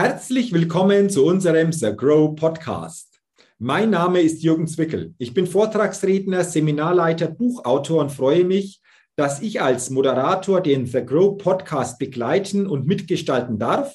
Herzlich 0.00 0.52
willkommen 0.52 1.10
zu 1.10 1.26
unserem 1.26 1.72
The 1.72 1.90
Grow 1.92 2.36
Podcast. 2.36 3.18
Mein 3.58 3.90
Name 3.90 4.20
ist 4.20 4.44
Jürgen 4.44 4.68
Zwickel. 4.68 5.12
Ich 5.18 5.34
bin 5.34 5.44
Vortragsredner, 5.44 6.44
Seminarleiter, 6.44 7.26
Buchautor 7.26 8.02
und 8.02 8.12
freue 8.12 8.44
mich, 8.44 8.80
dass 9.16 9.42
ich 9.42 9.60
als 9.60 9.90
Moderator 9.90 10.60
den 10.60 10.86
The 10.86 11.04
Grow 11.04 11.36
Podcast 11.36 11.98
begleiten 11.98 12.68
und 12.68 12.86
mitgestalten 12.86 13.58
darf 13.58 13.92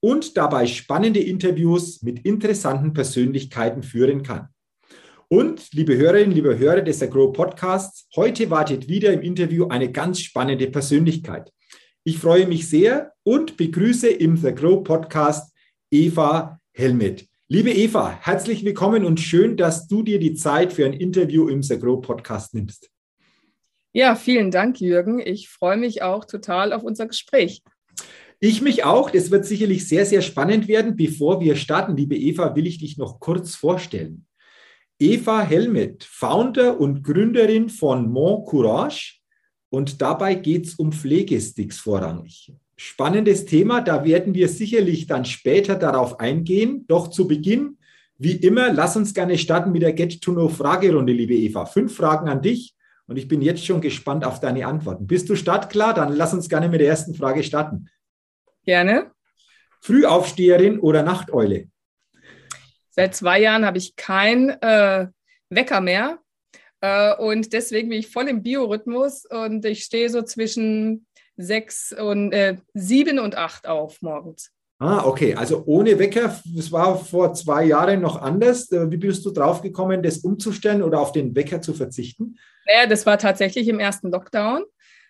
und 0.00 0.36
dabei 0.36 0.66
spannende 0.66 1.20
Interviews 1.20 2.02
mit 2.02 2.26
interessanten 2.26 2.92
Persönlichkeiten 2.92 3.84
führen 3.84 4.24
kann. 4.24 4.48
Und 5.28 5.72
liebe 5.72 5.96
Hörerinnen, 5.96 6.32
liebe 6.32 6.58
Hörer 6.58 6.82
des 6.82 6.98
The 6.98 7.08
Grow 7.08 7.32
Podcasts, 7.32 8.08
heute 8.16 8.50
wartet 8.50 8.88
wieder 8.88 9.12
im 9.12 9.22
Interview 9.22 9.68
eine 9.68 9.92
ganz 9.92 10.18
spannende 10.18 10.66
Persönlichkeit. 10.66 11.52
Ich 12.06 12.18
freue 12.18 12.46
mich 12.46 12.68
sehr 12.68 13.14
und 13.22 13.56
begrüße 13.56 14.10
im 14.10 14.36
The 14.36 14.54
Grow 14.54 14.84
Podcast 14.84 15.54
Eva 15.90 16.60
Helmet. 16.72 17.26
Liebe 17.48 17.72
Eva, 17.72 18.18
herzlich 18.20 18.62
willkommen 18.62 19.06
und 19.06 19.20
schön, 19.20 19.56
dass 19.56 19.88
du 19.88 20.02
dir 20.02 20.18
die 20.18 20.34
Zeit 20.34 20.74
für 20.74 20.84
ein 20.84 20.92
Interview 20.92 21.48
im 21.48 21.62
The 21.62 21.78
Grow 21.78 22.02
Podcast 22.02 22.52
nimmst. 22.52 22.90
Ja, 23.94 24.16
vielen 24.16 24.50
Dank, 24.50 24.82
Jürgen. 24.82 25.18
Ich 25.18 25.48
freue 25.48 25.78
mich 25.78 26.02
auch 26.02 26.26
total 26.26 26.74
auf 26.74 26.82
unser 26.82 27.06
Gespräch. 27.06 27.62
Ich 28.38 28.60
mich 28.60 28.84
auch. 28.84 29.08
Das 29.08 29.30
wird 29.30 29.46
sicherlich 29.46 29.88
sehr, 29.88 30.04
sehr 30.04 30.20
spannend 30.20 30.68
werden. 30.68 30.96
Bevor 30.96 31.40
wir 31.40 31.56
starten, 31.56 31.96
liebe 31.96 32.16
Eva, 32.16 32.54
will 32.54 32.66
ich 32.66 32.76
dich 32.76 32.98
noch 32.98 33.18
kurz 33.18 33.54
vorstellen. 33.54 34.26
Eva 34.98 35.40
Helmet, 35.40 36.04
Founder 36.04 36.78
und 36.78 37.02
Gründerin 37.02 37.70
von 37.70 38.12
Mon 38.12 38.44
Courage, 38.44 39.23
und 39.74 40.00
dabei 40.00 40.36
geht 40.36 40.66
es 40.66 40.74
um 40.76 40.92
Pflegesticks 40.92 41.78
vorrangig. 41.78 42.52
Spannendes 42.76 43.44
Thema, 43.44 43.80
da 43.80 44.04
werden 44.04 44.32
wir 44.32 44.48
sicherlich 44.48 45.08
dann 45.08 45.24
später 45.24 45.74
darauf 45.74 46.20
eingehen. 46.20 46.84
Doch 46.86 47.08
zu 47.08 47.26
Beginn, 47.26 47.78
wie 48.16 48.36
immer, 48.36 48.72
lass 48.72 48.96
uns 48.96 49.14
gerne 49.14 49.36
starten 49.36 49.72
mit 49.72 49.82
der 49.82 49.92
Get-to-Know-Fragerunde, 49.92 51.12
liebe 51.12 51.34
Eva. 51.34 51.66
Fünf 51.66 51.96
Fragen 51.96 52.28
an 52.28 52.40
dich 52.40 52.76
und 53.08 53.16
ich 53.16 53.26
bin 53.26 53.42
jetzt 53.42 53.66
schon 53.66 53.80
gespannt 53.80 54.24
auf 54.24 54.38
deine 54.38 54.64
Antworten. 54.64 55.08
Bist 55.08 55.28
du 55.28 55.34
startklar? 55.34 55.92
Dann 55.92 56.12
lass 56.14 56.32
uns 56.32 56.48
gerne 56.48 56.68
mit 56.68 56.80
der 56.80 56.88
ersten 56.88 57.16
Frage 57.16 57.42
starten. 57.42 57.88
Gerne. 58.64 59.10
Frühaufsteherin 59.80 60.78
oder 60.78 61.02
Nachteule? 61.02 61.66
Seit 62.90 63.16
zwei 63.16 63.40
Jahren 63.40 63.66
habe 63.66 63.78
ich 63.78 63.96
kein 63.96 64.50
äh, 64.50 65.08
Wecker 65.50 65.80
mehr. 65.80 66.20
Äh, 66.84 67.14
und 67.16 67.52
deswegen 67.54 67.88
bin 67.88 67.98
ich 67.98 68.08
voll 68.08 68.28
im 68.28 68.42
Biorhythmus 68.42 69.24
und 69.24 69.64
ich 69.64 69.84
stehe 69.84 70.10
so 70.10 70.20
zwischen 70.20 71.06
sechs 71.36 71.92
und 71.92 72.32
äh, 72.32 72.58
sieben 72.74 73.18
und 73.18 73.36
acht 73.36 73.66
auf 73.66 74.02
morgens. 74.02 74.50
Ah, 74.78 75.04
okay. 75.06 75.34
Also 75.34 75.62
ohne 75.64 75.98
Wecker, 75.98 76.38
das 76.54 76.70
war 76.70 76.98
vor 76.98 77.32
zwei 77.32 77.64
Jahren 77.64 78.02
noch 78.02 78.20
anders. 78.20 78.70
Äh, 78.70 78.90
wie 78.90 78.98
bist 78.98 79.24
du 79.24 79.30
drauf 79.30 79.62
gekommen, 79.62 80.02
das 80.02 80.18
umzustellen 80.18 80.82
oder 80.82 81.00
auf 81.00 81.12
den 81.12 81.34
Wecker 81.34 81.62
zu 81.62 81.72
verzichten? 81.72 82.36
Naja, 82.66 82.86
das 82.86 83.06
war 83.06 83.16
tatsächlich 83.16 83.68
im 83.68 83.80
ersten 83.80 84.10
Lockdown. 84.10 84.64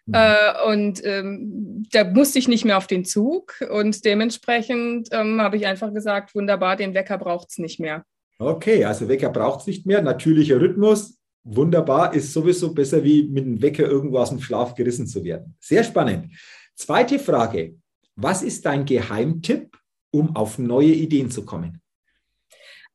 Mhm. 0.06 0.14
Äh, 0.14 0.72
und 0.72 1.04
ähm, 1.04 1.86
da 1.90 2.04
musste 2.04 2.38
ich 2.38 2.46
nicht 2.46 2.64
mehr 2.64 2.78
auf 2.78 2.86
den 2.86 3.04
Zug 3.04 3.54
und 3.68 4.04
dementsprechend 4.04 5.08
ähm, 5.10 5.40
habe 5.40 5.56
ich 5.56 5.66
einfach 5.66 5.92
gesagt, 5.92 6.36
wunderbar, 6.36 6.76
den 6.76 6.94
Wecker 6.94 7.18
braucht 7.18 7.50
es 7.50 7.58
nicht 7.58 7.80
mehr. 7.80 8.04
Okay, 8.38 8.84
also 8.84 9.08
Wecker 9.08 9.30
braucht 9.30 9.62
es 9.62 9.66
nicht 9.66 9.86
mehr. 9.86 10.02
Natürlicher 10.02 10.60
Rhythmus, 10.60 11.18
wunderbar, 11.44 12.14
ist 12.14 12.32
sowieso 12.32 12.72
besser, 12.72 13.04
wie 13.04 13.24
mit 13.24 13.44
dem 13.44 13.62
Wecker 13.62 13.84
irgendwo 13.84 14.18
aus 14.18 14.30
dem 14.30 14.40
Schlaf 14.40 14.74
gerissen 14.74 15.06
zu 15.06 15.24
werden. 15.24 15.56
Sehr 15.60 15.84
spannend. 15.84 16.34
Zweite 16.74 17.18
Frage. 17.18 17.76
Was 18.16 18.42
ist 18.42 18.64
dein 18.66 18.84
Geheimtipp, 18.84 19.76
um 20.10 20.34
auf 20.36 20.58
neue 20.58 20.92
Ideen 20.92 21.30
zu 21.30 21.44
kommen? 21.44 21.80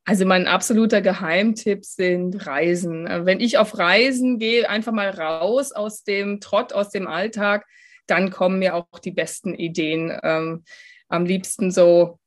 Also 0.06 0.26
mein 0.26 0.48
absoluter 0.48 1.02
Geheimtipp 1.02 1.86
sind 1.86 2.48
Reisen. 2.48 3.06
Wenn 3.06 3.40
ich 3.40 3.58
auf 3.58 3.78
Reisen 3.78 4.40
gehe, 4.40 4.68
einfach 4.68 4.92
mal 4.92 5.10
raus 5.10 5.72
aus 5.72 6.04
dem 6.04 6.40
Trott, 6.40 6.74
aus 6.74 6.90
dem 6.90 7.06
Alltag, 7.06 7.66
dann 8.08 8.32
kommen 8.32 8.58
mir 8.58 8.74
auch 8.74 9.00
die 9.04 9.12
besten 9.12 9.54
Ideen. 9.54 10.18
Ähm, 10.24 10.64
am 11.10 11.26
liebsten 11.26 11.70
so 11.70 12.18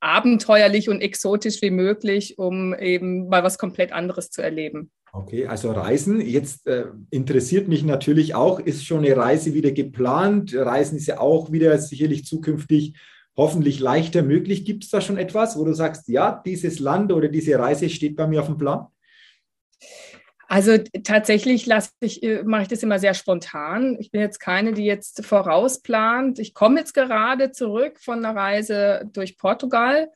abenteuerlich 0.00 0.88
und 0.88 1.00
exotisch 1.00 1.60
wie 1.60 1.70
möglich, 1.70 2.38
um 2.38 2.74
eben 2.74 3.28
mal 3.28 3.42
was 3.42 3.58
komplett 3.58 3.92
anderes 3.92 4.30
zu 4.30 4.42
erleben. 4.42 4.92
Okay, 5.12 5.46
also 5.46 5.70
Reisen. 5.70 6.20
Jetzt 6.20 6.66
äh, 6.66 6.86
interessiert 7.10 7.68
mich 7.68 7.82
natürlich 7.82 8.34
auch, 8.34 8.60
ist 8.60 8.84
schon 8.84 9.04
eine 9.04 9.16
Reise 9.16 9.54
wieder 9.54 9.72
geplant? 9.72 10.54
Reisen 10.54 10.98
ist 10.98 11.06
ja 11.06 11.18
auch 11.18 11.50
wieder 11.50 11.78
sicherlich 11.78 12.24
zukünftig 12.24 12.94
hoffentlich 13.36 13.78
leichter 13.80 14.22
möglich. 14.22 14.64
Gibt 14.64 14.84
es 14.84 14.90
da 14.90 15.00
schon 15.00 15.16
etwas, 15.16 15.56
wo 15.56 15.64
du 15.64 15.72
sagst, 15.72 16.08
ja, 16.08 16.42
dieses 16.44 16.80
Land 16.80 17.12
oder 17.12 17.28
diese 17.28 17.58
Reise 17.58 17.88
steht 17.88 18.16
bei 18.16 18.26
mir 18.26 18.40
auf 18.40 18.46
dem 18.46 18.58
Plan? 18.58 18.86
Also 20.48 20.78
tatsächlich 21.04 21.68
ich, 22.00 22.22
äh, 22.22 22.42
mache 22.42 22.62
ich 22.62 22.68
das 22.68 22.82
immer 22.82 22.98
sehr 22.98 23.12
spontan. 23.14 23.96
Ich 24.00 24.10
bin 24.10 24.22
jetzt 24.22 24.40
keine, 24.40 24.72
die 24.72 24.84
jetzt 24.84 25.24
vorausplant. 25.24 26.38
Ich 26.38 26.54
komme 26.54 26.80
jetzt 26.80 26.94
gerade 26.94 27.52
zurück 27.52 27.98
von 28.00 28.24
einer 28.24 28.34
Reise 28.34 29.08
durch 29.12 29.36
Portugal 29.36 30.08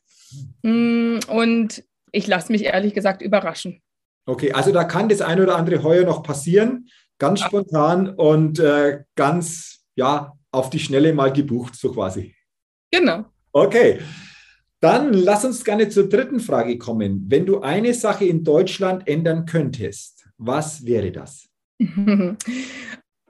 mm, 0.63 1.19
und 1.29 1.83
ich 2.11 2.27
lasse 2.27 2.51
mich 2.51 2.63
ehrlich 2.63 2.95
gesagt 2.95 3.21
überraschen. 3.21 3.81
Okay, 4.25 4.51
also 4.53 4.71
da 4.71 4.85
kann 4.85 5.09
das 5.09 5.21
ein 5.21 5.41
oder 5.41 5.55
andere 5.55 5.83
heuer 5.83 6.05
noch 6.05 6.23
passieren, 6.23 6.87
ganz 7.17 7.41
spontan 7.41 8.09
und 8.09 8.59
äh, 8.59 9.03
ganz, 9.15 9.85
ja, 9.95 10.33
auf 10.51 10.69
die 10.69 10.79
Schnelle 10.79 11.13
mal 11.13 11.33
gebucht, 11.33 11.75
so 11.75 11.91
quasi. 11.91 12.35
Genau. 12.91 13.25
Okay, 13.51 13.99
dann 14.79 15.13
lass 15.13 15.45
uns 15.45 15.63
gerne 15.63 15.89
zur 15.89 16.09
dritten 16.09 16.39
Frage 16.39 16.77
kommen. 16.77 17.25
Wenn 17.27 17.45
du 17.45 17.61
eine 17.61 17.93
Sache 17.93 18.25
in 18.25 18.43
Deutschland 18.43 19.07
ändern 19.07 19.45
könntest, 19.45 20.27
was 20.37 20.85
wäre 20.85 21.11
das? 21.11 21.47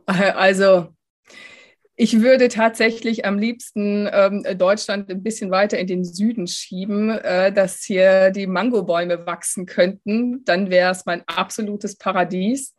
Also, 0.06 0.90
ich 1.96 2.22
würde 2.22 2.48
tatsächlich 2.48 3.26
am 3.26 3.38
liebsten 3.38 4.10
ähm, 4.12 4.44
Deutschland 4.58 5.10
ein 5.10 5.22
bisschen 5.22 5.52
weiter 5.52 5.78
in 5.78 5.88
den 5.88 6.04
Süden 6.04 6.48
schieben, 6.48 7.10
äh, 7.10 7.52
dass 7.52 7.84
hier 7.84 8.32
die 8.32 8.48
Mangobäume 8.48 9.26
wachsen 9.26 9.66
könnten. 9.66 10.44
Dann 10.46 10.70
wäre 10.70 10.92
es 10.92 11.06
mein 11.06 11.24
absolutes 11.28 11.96
Paradies. 11.98 12.76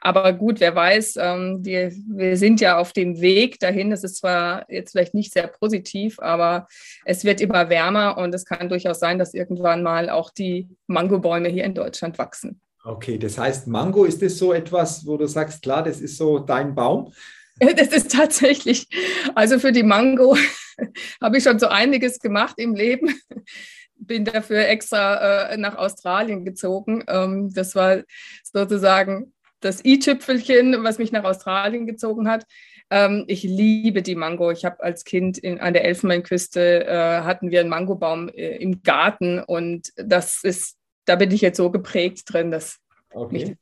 Aber 0.00 0.32
gut, 0.32 0.60
wer 0.60 0.74
weiß, 0.74 1.16
ähm, 1.20 1.62
die, 1.62 1.90
wir 2.08 2.36
sind 2.36 2.60
ja 2.60 2.78
auf 2.78 2.92
dem 2.92 3.20
Weg 3.20 3.58
dahin. 3.60 3.90
Das 3.90 4.04
ist 4.04 4.16
zwar 4.16 4.70
jetzt 4.70 4.92
vielleicht 4.92 5.14
nicht 5.14 5.32
sehr 5.32 5.46
positiv, 5.46 6.18
aber 6.18 6.66
es 7.04 7.24
wird 7.24 7.40
immer 7.40 7.70
wärmer 7.70 8.18
und 8.18 8.34
es 8.34 8.44
kann 8.44 8.68
durchaus 8.68 8.98
sein, 8.98 9.18
dass 9.18 9.34
irgendwann 9.34 9.82
mal 9.82 10.10
auch 10.10 10.30
die 10.30 10.68
Mangobäume 10.88 11.48
hier 11.48 11.64
in 11.64 11.74
Deutschland 11.74 12.18
wachsen. 12.18 12.60
Okay, 12.84 13.18
das 13.18 13.38
heißt, 13.38 13.66
Mango, 13.66 14.04
ist 14.04 14.22
das 14.22 14.38
so 14.38 14.52
etwas, 14.52 15.06
wo 15.06 15.16
du 15.16 15.26
sagst, 15.26 15.62
klar, 15.62 15.82
das 15.82 16.00
ist 16.00 16.16
so 16.16 16.38
dein 16.38 16.74
Baum? 16.74 17.12
Das 17.76 17.88
ist 17.88 18.12
tatsächlich, 18.12 18.88
also 19.34 19.58
für 19.58 19.72
die 19.72 19.82
Mango 19.82 20.36
habe 21.20 21.38
ich 21.38 21.44
schon 21.44 21.58
so 21.58 21.68
einiges 21.68 22.20
gemacht 22.20 22.54
im 22.58 22.74
Leben. 22.74 23.14
Bin 24.00 24.24
dafür 24.24 24.68
extra 24.68 25.50
äh, 25.50 25.56
nach 25.56 25.74
Australien 25.76 26.44
gezogen. 26.44 27.02
Ähm, 27.08 27.52
das 27.52 27.74
war 27.74 28.02
sozusagen 28.44 29.32
das 29.60 29.84
i-Tüpfelchen, 29.84 30.84
was 30.84 30.98
mich 30.98 31.10
nach 31.10 31.24
Australien 31.24 31.86
gezogen 31.86 32.28
hat. 32.28 32.44
Ähm, 32.90 33.24
ich 33.26 33.42
liebe 33.42 34.02
die 34.02 34.14
Mango. 34.14 34.52
Ich 34.52 34.64
habe 34.64 34.82
als 34.82 35.04
Kind 35.04 35.36
in, 35.36 35.60
an 35.60 35.72
der 35.72 35.84
Elfenbeinküste 35.84 36.86
äh, 36.86 37.20
hatten 37.22 37.50
wir 37.50 37.60
einen 37.60 37.68
Mangobaum 37.68 38.28
äh, 38.28 38.56
im 38.56 38.82
Garten 38.82 39.40
und 39.40 39.92
das 39.96 40.44
ist, 40.44 40.76
da 41.04 41.16
bin 41.16 41.32
ich 41.32 41.40
jetzt 41.40 41.56
so 41.56 41.70
geprägt 41.70 42.32
drin, 42.32 42.52
dass 42.52 42.78
okay. 43.10 43.32
mich 43.32 43.56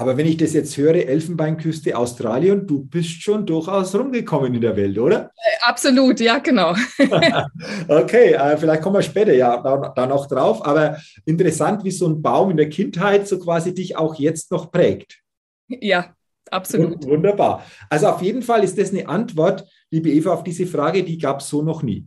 aber 0.00 0.16
wenn 0.16 0.24
ich 0.24 0.38
das 0.38 0.54
jetzt 0.54 0.78
höre, 0.78 0.94
Elfenbeinküste, 0.94 1.94
Australien, 1.94 2.66
du 2.66 2.82
bist 2.82 3.22
schon 3.22 3.44
durchaus 3.44 3.94
rumgekommen 3.94 4.54
in 4.54 4.62
der 4.62 4.74
Welt, 4.74 4.98
oder? 4.98 5.30
Äh, 5.36 5.68
absolut, 5.68 6.18
ja, 6.20 6.38
genau. 6.38 6.74
okay, 7.88 8.32
äh, 8.32 8.56
vielleicht 8.56 8.80
kommen 8.80 8.96
wir 8.96 9.02
später 9.02 9.34
ja 9.34 9.58
da, 9.58 9.92
da, 9.94 10.06
noch 10.06 10.26
drauf. 10.26 10.64
Aber 10.64 10.96
interessant, 11.26 11.84
wie 11.84 11.90
so 11.90 12.08
ein 12.08 12.22
Baum 12.22 12.50
in 12.50 12.56
der 12.56 12.70
Kindheit 12.70 13.28
so 13.28 13.38
quasi 13.38 13.74
dich 13.74 13.94
auch 13.94 14.14
jetzt 14.14 14.50
noch 14.50 14.72
prägt. 14.72 15.20
Ja, 15.68 16.14
absolut. 16.50 17.04
Wunderbar. 17.04 17.66
Also 17.90 18.08
auf 18.08 18.22
jeden 18.22 18.40
Fall 18.40 18.64
ist 18.64 18.78
das 18.78 18.92
eine 18.92 19.06
Antwort, 19.06 19.66
liebe 19.90 20.08
Eva, 20.08 20.32
auf 20.32 20.44
diese 20.44 20.64
Frage, 20.64 21.04
die 21.04 21.18
gab 21.18 21.40
es 21.40 21.50
so 21.50 21.60
noch 21.60 21.82
nie. 21.82 22.06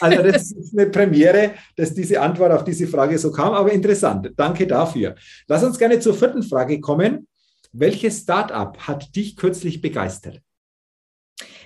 Also 0.00 0.22
das 0.22 0.52
ist 0.52 0.78
eine 0.78 0.90
Premiere, 0.90 1.54
dass 1.76 1.94
diese 1.94 2.20
Antwort 2.20 2.52
auf 2.52 2.64
diese 2.64 2.86
Frage 2.86 3.18
so 3.18 3.32
kam, 3.32 3.52
aber 3.52 3.72
interessant. 3.72 4.32
Danke 4.36 4.66
dafür. 4.66 5.14
Lass 5.46 5.64
uns 5.64 5.78
gerne 5.78 5.98
zur 5.98 6.14
vierten 6.14 6.42
Frage 6.42 6.80
kommen. 6.80 7.26
Welches 7.72 8.20
Startup 8.20 8.76
hat 8.78 9.14
dich 9.14 9.36
kürzlich 9.36 9.80
begeistert? 9.80 10.40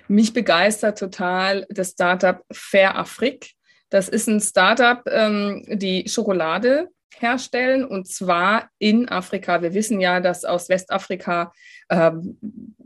Mich 0.09 0.33
begeistert 0.33 0.99
total 0.99 1.67
das 1.71 1.91
Startup 1.91 2.43
Fair 2.50 2.97
Afrik. 2.97 3.53
Das 3.89 4.09
ist 4.09 4.27
ein 4.27 4.41
Startup, 4.41 5.00
ähm, 5.06 5.65
die 5.69 6.09
Schokolade 6.09 6.89
herstellen 7.19 7.85
und 7.85 8.09
zwar 8.09 8.71
in 8.79 9.09
Afrika. 9.09 9.62
Wir 9.62 9.75
wissen 9.75 10.00
ja, 10.00 10.21
dass 10.21 10.44
aus 10.44 10.69
Westafrika 10.69 11.53
ähm, 11.91 12.39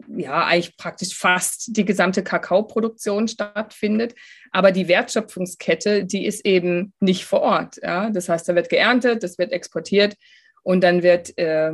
ja 0.09 0.45
eigentlich 0.45 0.77
praktisch 0.77 1.17
fast 1.17 1.77
die 1.77 1.85
gesamte 1.85 2.23
Kakaoproduktion 2.23 3.29
stattfindet. 3.29 4.15
Aber 4.53 4.73
die 4.73 4.89
Wertschöpfungskette, 4.89 6.05
die 6.05 6.27
ist 6.27 6.45
eben 6.45 6.93
nicht 7.01 7.25
vor 7.25 7.41
Ort. 7.41 7.77
Ja? 7.83 8.11
Das 8.11 8.29
heißt, 8.29 8.49
da 8.49 8.55
wird 8.55 8.69
geerntet, 8.69 9.23
das 9.23 9.39
wird 9.39 9.53
exportiert 9.53 10.17
und 10.63 10.83
dann 10.83 11.03
wird 11.03 11.37
äh, 11.39 11.73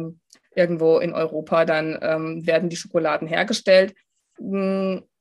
irgendwo 0.54 0.98
in 0.98 1.12
Europa 1.12 1.64
dann 1.64 1.98
ähm, 2.02 2.46
werden 2.46 2.68
die 2.68 2.76
Schokoladen 2.76 3.28
hergestellt. 3.28 3.94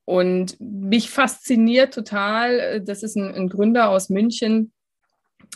Und 0.04 0.56
mich 0.58 1.10
fasziniert 1.10 1.94
total, 1.94 2.58
äh, 2.58 2.82
das 2.82 3.02
ist 3.02 3.16
ein, 3.16 3.34
ein 3.34 3.48
Gründer 3.48 3.88
aus 3.88 4.08
München, 4.08 4.72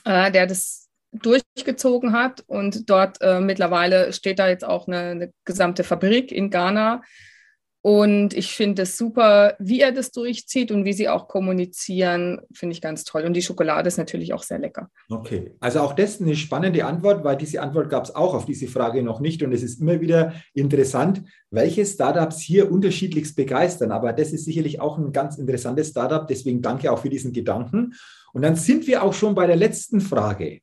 äh, 0.05 0.31
der 0.31 0.47
das 0.47 0.88
durchgezogen 1.12 2.12
hat 2.12 2.44
und 2.47 2.91
dort 2.91 3.19
äh, 3.20 3.41
mittlerweile 3.41 4.12
steht 4.12 4.38
da 4.38 4.49
jetzt 4.49 4.64
auch 4.64 4.87
eine, 4.87 4.99
eine 4.99 5.32
gesamte 5.44 5.82
Fabrik 5.85 6.31
in 6.31 6.50
Ghana 6.50 7.03
und 7.87 8.35
ich 8.35 8.56
finde 8.56 8.83
es 8.83 8.99
super, 8.99 9.55
wie 9.61 9.81
er 9.81 9.93
das 9.93 10.11
durchzieht 10.11 10.73
und 10.73 10.85
wie 10.85 10.93
sie 10.93 11.09
auch 11.09 11.29
kommunizieren, 11.29 12.41
finde 12.53 12.73
ich 12.73 12.81
ganz 12.81 13.05
toll. 13.05 13.23
Und 13.23 13.35
die 13.35 13.43
Schokolade 13.43 13.87
ist 13.87 13.97
natürlich 13.97 14.33
auch 14.33 14.43
sehr 14.43 14.59
lecker. 14.59 14.91
Okay, 15.09 15.55
also 15.61 15.79
auch 15.79 15.93
das 15.93 16.21
eine 16.21 16.35
spannende 16.35 16.85
Antwort, 16.85 17.23
weil 17.23 17.37
diese 17.37 17.62
Antwort 17.62 17.88
gab 17.88 18.03
es 18.03 18.12
auch 18.12 18.35
auf 18.35 18.44
diese 18.44 18.67
Frage 18.67 19.05
noch 19.05 19.21
nicht. 19.21 19.41
Und 19.44 19.53
es 19.53 19.62
ist 19.62 19.81
immer 19.81 20.00
wieder 20.00 20.33
interessant, 20.53 21.23
welche 21.53 21.87
Startups 21.87 22.41
hier 22.41 22.73
unterschiedlichst 22.73 23.37
begeistern. 23.37 23.93
Aber 23.93 24.12
das 24.12 24.32
ist 24.32 24.47
sicherlich 24.47 24.81
auch 24.81 24.99
ein 24.99 25.12
ganz 25.12 25.39
interessantes 25.39 25.91
Startup. 25.91 26.27
Deswegen 26.27 26.62
danke 26.62 26.91
auch 26.91 26.99
für 26.99 27.09
diesen 27.09 27.32
Gedanken. 27.32 27.94
Und 28.32 28.43
dann 28.43 28.56
sind 28.56 28.89
wir 28.89 29.05
auch 29.05 29.15
schon 29.15 29.37
bei 29.37 29.47
der 29.47 29.55
letzten 29.55 30.00
Frage. 30.00 30.59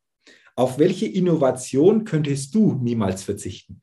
Auf 0.58 0.78
welche 0.78 1.06
Innovation 1.06 2.04
könntest 2.04 2.54
du 2.54 2.74
niemals 2.74 3.24
verzichten? 3.24 3.80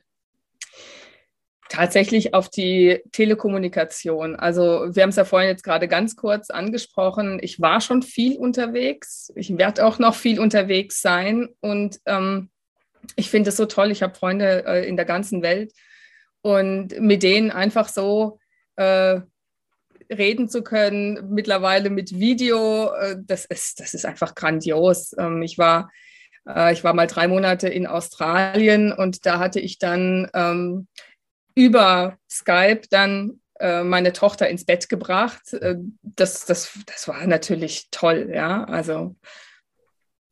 Tatsächlich 1.71 2.35
auf 2.35 2.49
die 2.49 3.01
Telekommunikation. 3.13 4.35
Also 4.35 4.89
wir 4.93 5.05
haben 5.05 5.11
es 5.11 5.17
ja 5.17 5.25
vorhin 5.25 5.51
jetzt 5.51 5.63
gerade 5.63 5.87
ganz 5.87 6.17
kurz 6.17 6.51
angesprochen. 6.51 7.39
Ich 7.41 7.61
war 7.61 7.81
schon 7.81 8.03
viel 8.03 8.37
unterwegs. 8.39 9.31
Ich 9.37 9.57
werde 9.57 9.87
auch 9.87 10.01
noch 10.01 10.17
viel 10.17 10.41
unterwegs 10.41 11.01
sein. 11.01 11.49
Und 11.61 12.01
ähm, 12.07 12.51
ich 13.15 13.31
finde 13.31 13.51
es 13.51 13.57
so 13.57 13.67
toll. 13.67 13.93
Ich 13.93 14.03
habe 14.03 14.17
Freunde 14.17 14.65
äh, 14.67 14.89
in 14.89 14.97
der 14.97 15.05
ganzen 15.05 15.43
Welt. 15.43 15.73
Und 16.43 16.99
mit 16.99 17.23
denen 17.23 17.53
einfach 17.53 17.89
so 17.89 18.41
äh, 18.75 19.21
reden 20.13 20.49
zu 20.49 20.65
können, 20.65 21.33
mittlerweile 21.33 21.89
mit 21.89 22.19
Video, 22.19 22.93
äh, 22.95 23.15
das, 23.25 23.45
ist, 23.45 23.79
das 23.79 23.95
ist 23.95 24.07
einfach 24.07 24.35
grandios. 24.35 25.15
Ähm, 25.17 25.41
ich 25.43 25.57
war 25.57 25.89
äh, 26.49 26.73
ich 26.73 26.85
war 26.85 26.95
mal 26.95 27.07
drei 27.07 27.29
Monate 27.29 27.69
in 27.69 27.87
Australien 27.87 28.93
und 28.93 29.27
da 29.27 29.39
hatte 29.39 29.61
ich 29.61 29.79
dann 29.79 30.29
ähm, 30.35 30.89
über 31.61 32.17
Skype 32.31 32.83
dann 32.91 33.41
äh, 33.59 33.83
meine 33.85 34.13
Tochter 34.13 34.49
ins 34.49 34.65
Bett 34.65 34.89
gebracht. 34.89 35.53
Äh, 35.53 35.77
das, 36.03 36.47
das, 36.47 36.79
das 36.87 37.07
war 37.09 37.27
natürlich 37.27 37.89
toll, 37.91 38.31
ja. 38.33 38.65
Also 38.65 39.17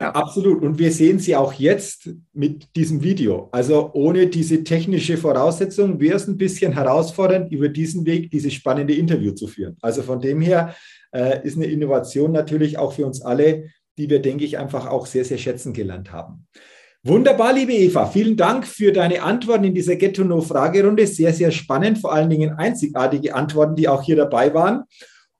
ja. 0.00 0.12
Absolut. 0.12 0.62
Und 0.62 0.78
wir 0.78 0.92
sehen 0.92 1.18
sie 1.18 1.34
auch 1.34 1.52
jetzt 1.52 2.08
mit 2.32 2.74
diesem 2.76 3.02
Video. 3.02 3.48
Also 3.50 3.90
ohne 3.94 4.28
diese 4.28 4.62
technische 4.62 5.16
Voraussetzung 5.16 5.98
wäre 5.98 6.16
es 6.16 6.28
ein 6.28 6.38
bisschen 6.38 6.72
herausfordernd, 6.72 7.50
über 7.50 7.68
diesen 7.68 8.06
Weg 8.06 8.30
dieses 8.30 8.54
spannende 8.54 8.94
Interview 8.94 9.32
zu 9.32 9.48
führen. 9.48 9.76
Also 9.82 10.02
von 10.02 10.20
dem 10.20 10.40
her 10.40 10.74
äh, 11.12 11.44
ist 11.44 11.56
eine 11.56 11.66
Innovation 11.66 12.30
natürlich 12.30 12.78
auch 12.78 12.92
für 12.92 13.06
uns 13.06 13.22
alle, 13.22 13.70
die 13.98 14.08
wir, 14.08 14.22
denke 14.22 14.44
ich, 14.44 14.56
einfach 14.56 14.86
auch 14.86 15.06
sehr, 15.06 15.24
sehr 15.24 15.38
schätzen 15.38 15.72
gelernt 15.72 16.12
haben. 16.12 16.46
Wunderbar, 17.04 17.52
liebe 17.52 17.72
Eva. 17.72 18.06
Vielen 18.06 18.36
Dank 18.36 18.66
für 18.66 18.90
deine 18.92 19.22
Antworten 19.22 19.64
in 19.64 19.74
dieser 19.74 19.94
Get-to-Know-Fragerunde. 19.94 21.06
Sehr, 21.06 21.32
sehr 21.32 21.52
spannend, 21.52 21.98
vor 21.98 22.12
allen 22.12 22.28
Dingen 22.28 22.54
einzigartige 22.54 23.36
Antworten, 23.36 23.76
die 23.76 23.88
auch 23.88 24.02
hier 24.02 24.16
dabei 24.16 24.52
waren. 24.52 24.82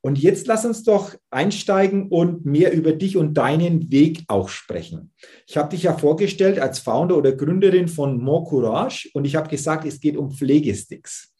Und 0.00 0.20
jetzt 0.20 0.46
lass 0.46 0.64
uns 0.64 0.84
doch 0.84 1.16
einsteigen 1.30 2.08
und 2.08 2.46
mehr 2.46 2.72
über 2.72 2.92
dich 2.92 3.16
und 3.16 3.34
deinen 3.34 3.90
Weg 3.90 4.22
auch 4.28 4.48
sprechen. 4.48 5.12
Ich 5.48 5.56
habe 5.56 5.70
dich 5.70 5.82
ja 5.82 5.92
vorgestellt 5.98 6.60
als 6.60 6.78
Founder 6.78 7.16
oder 7.16 7.32
Gründerin 7.32 7.88
von 7.88 8.22
More 8.22 8.48
Courage 8.48 9.10
und 9.12 9.24
ich 9.24 9.34
habe 9.34 9.48
gesagt, 9.48 9.84
es 9.84 9.98
geht 10.00 10.16
um 10.16 10.30
Pflegesticks. 10.30 11.34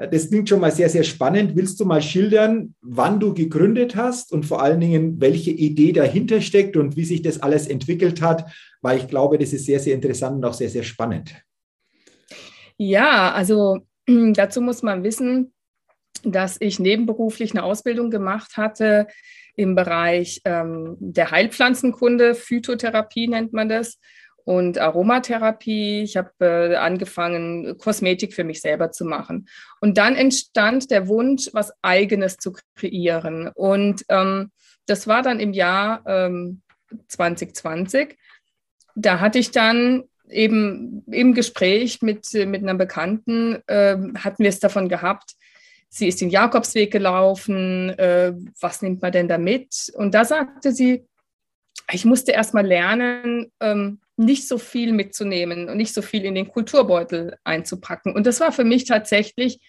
Äh, 0.00 0.08
das 0.08 0.28
klingt 0.28 0.48
schon 0.48 0.60
mal 0.60 0.72
sehr, 0.72 0.88
sehr 0.88 1.04
spannend. 1.04 1.54
Willst 1.54 1.78
du 1.78 1.84
mal 1.84 2.02
schildern, 2.02 2.74
wann 2.80 3.20
du 3.20 3.34
gegründet 3.34 3.96
hast 3.96 4.32
und 4.32 4.46
vor 4.46 4.62
allen 4.62 4.80
Dingen, 4.80 5.20
welche 5.20 5.50
Idee 5.50 5.92
dahinter 5.92 6.40
steckt 6.40 6.76
und 6.76 6.96
wie 6.96 7.04
sich 7.04 7.22
das 7.22 7.42
alles 7.42 7.68
entwickelt 7.68 8.22
hat? 8.22 8.50
Weil 8.80 8.98
ich 8.98 9.08
glaube, 9.08 9.38
das 9.38 9.52
ist 9.52 9.66
sehr, 9.66 9.80
sehr 9.80 9.94
interessant 9.94 10.36
und 10.36 10.44
auch 10.44 10.54
sehr, 10.54 10.70
sehr 10.70 10.82
spannend. 10.82 11.34
Ja, 12.76 13.32
also 13.32 13.80
dazu 14.06 14.60
muss 14.60 14.82
man 14.82 15.04
wissen, 15.04 15.52
dass 16.24 16.56
ich 16.60 16.78
nebenberuflich 16.78 17.52
eine 17.52 17.62
Ausbildung 17.62 18.10
gemacht 18.10 18.56
hatte 18.56 19.06
im 19.56 19.74
Bereich 19.74 20.40
ähm, 20.44 20.96
der 20.98 21.30
Heilpflanzenkunde, 21.30 22.34
Phytotherapie 22.34 23.28
nennt 23.28 23.52
man 23.52 23.68
das 23.68 23.98
und 24.50 24.78
Aromatherapie. 24.78 26.02
Ich 26.02 26.16
habe 26.16 26.32
äh, 26.40 26.74
angefangen, 26.74 27.78
Kosmetik 27.78 28.34
für 28.34 28.42
mich 28.42 28.60
selber 28.60 28.90
zu 28.90 29.04
machen. 29.04 29.48
Und 29.80 29.96
dann 29.96 30.16
entstand 30.16 30.90
der 30.90 31.06
Wunsch, 31.06 31.50
was 31.52 31.72
Eigenes 31.82 32.36
zu 32.36 32.54
kreieren. 32.74 33.46
Und 33.54 34.04
ähm, 34.08 34.50
das 34.86 35.06
war 35.06 35.22
dann 35.22 35.38
im 35.38 35.52
Jahr 35.52 36.02
ähm, 36.04 36.62
2020. 37.06 38.18
Da 38.96 39.20
hatte 39.20 39.38
ich 39.38 39.52
dann 39.52 40.02
eben 40.28 41.04
im 41.08 41.32
Gespräch 41.32 42.02
mit, 42.02 42.26
mit 42.34 42.64
einer 42.64 42.74
Bekannten, 42.74 43.62
äh, 43.68 43.96
hatten 44.18 44.42
wir 44.42 44.48
es 44.48 44.58
davon 44.58 44.88
gehabt, 44.88 45.34
sie 45.88 46.08
ist 46.08 46.20
den 46.20 46.30
Jakobsweg 46.30 46.90
gelaufen, 46.90 47.90
äh, 47.90 48.32
was 48.60 48.82
nimmt 48.82 49.00
man 49.00 49.12
denn 49.12 49.28
da 49.28 49.38
mit? 49.38 49.92
Und 49.94 50.12
da 50.12 50.24
sagte 50.24 50.72
sie, 50.72 51.06
ich 51.92 52.04
musste 52.04 52.32
erst 52.32 52.52
mal 52.52 52.66
lernen, 52.66 53.52
ähm, 53.60 54.00
nicht 54.20 54.46
so 54.46 54.58
viel 54.58 54.92
mitzunehmen 54.92 55.70
und 55.70 55.78
nicht 55.78 55.94
so 55.94 56.02
viel 56.02 56.26
in 56.26 56.34
den 56.34 56.48
Kulturbeutel 56.48 57.38
einzupacken. 57.42 58.14
Und 58.14 58.26
das 58.26 58.38
war 58.40 58.52
für 58.52 58.64
mich 58.64 58.84
tatsächlich 58.84 59.60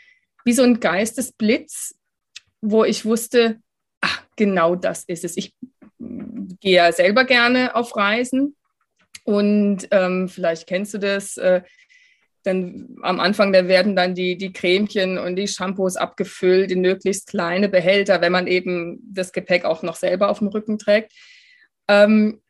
wie 0.44 0.52
so 0.52 0.64
ein 0.64 0.82
Geistesblitz, 0.82 1.96
wo 2.60 2.84
ich 2.84 3.06
wusste, 3.06 3.62
ach, 4.02 4.24
genau 4.36 4.76
das 4.76 5.06
ist 5.06 5.24
es. 5.24 5.38
Ich 5.38 5.54
gehe 6.00 6.76
ja 6.76 6.92
selber 6.92 7.24
gerne 7.24 7.76
auf 7.76 7.96
Reisen 7.96 8.58
und 9.24 9.88
ähm, 9.92 10.28
vielleicht 10.28 10.68
kennst 10.68 10.94
du 10.94 10.98
das. 10.98 11.38
Äh, 11.38 11.62
dann 12.44 12.98
am 13.04 13.20
Anfang, 13.20 13.54
da 13.54 13.68
werden 13.68 13.96
dann 13.96 14.16
die, 14.16 14.36
die 14.36 14.52
Cremchen 14.52 15.20
und 15.20 15.36
die 15.36 15.48
Shampoos 15.48 15.96
abgefüllt 15.96 16.72
in 16.72 16.82
möglichst 16.82 17.28
kleine 17.28 17.70
Behälter, 17.70 18.20
wenn 18.20 18.32
man 18.32 18.48
eben 18.48 19.00
das 19.14 19.32
Gepäck 19.32 19.64
auch 19.64 19.84
noch 19.84 19.96
selber 19.96 20.30
auf 20.30 20.40
dem 20.40 20.48
Rücken 20.48 20.80
trägt. 20.80 21.14
Ähm, 21.88 22.41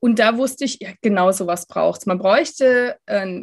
und 0.00 0.18
da 0.18 0.36
wusste 0.36 0.64
ich, 0.64 0.80
ja, 0.80 0.90
genau 1.02 1.30
so 1.30 1.46
was 1.46 1.66
braucht 1.66 2.00
es. 2.00 2.06
Man 2.06 2.18
bräuchte 2.18 2.96
äh, 3.06 3.42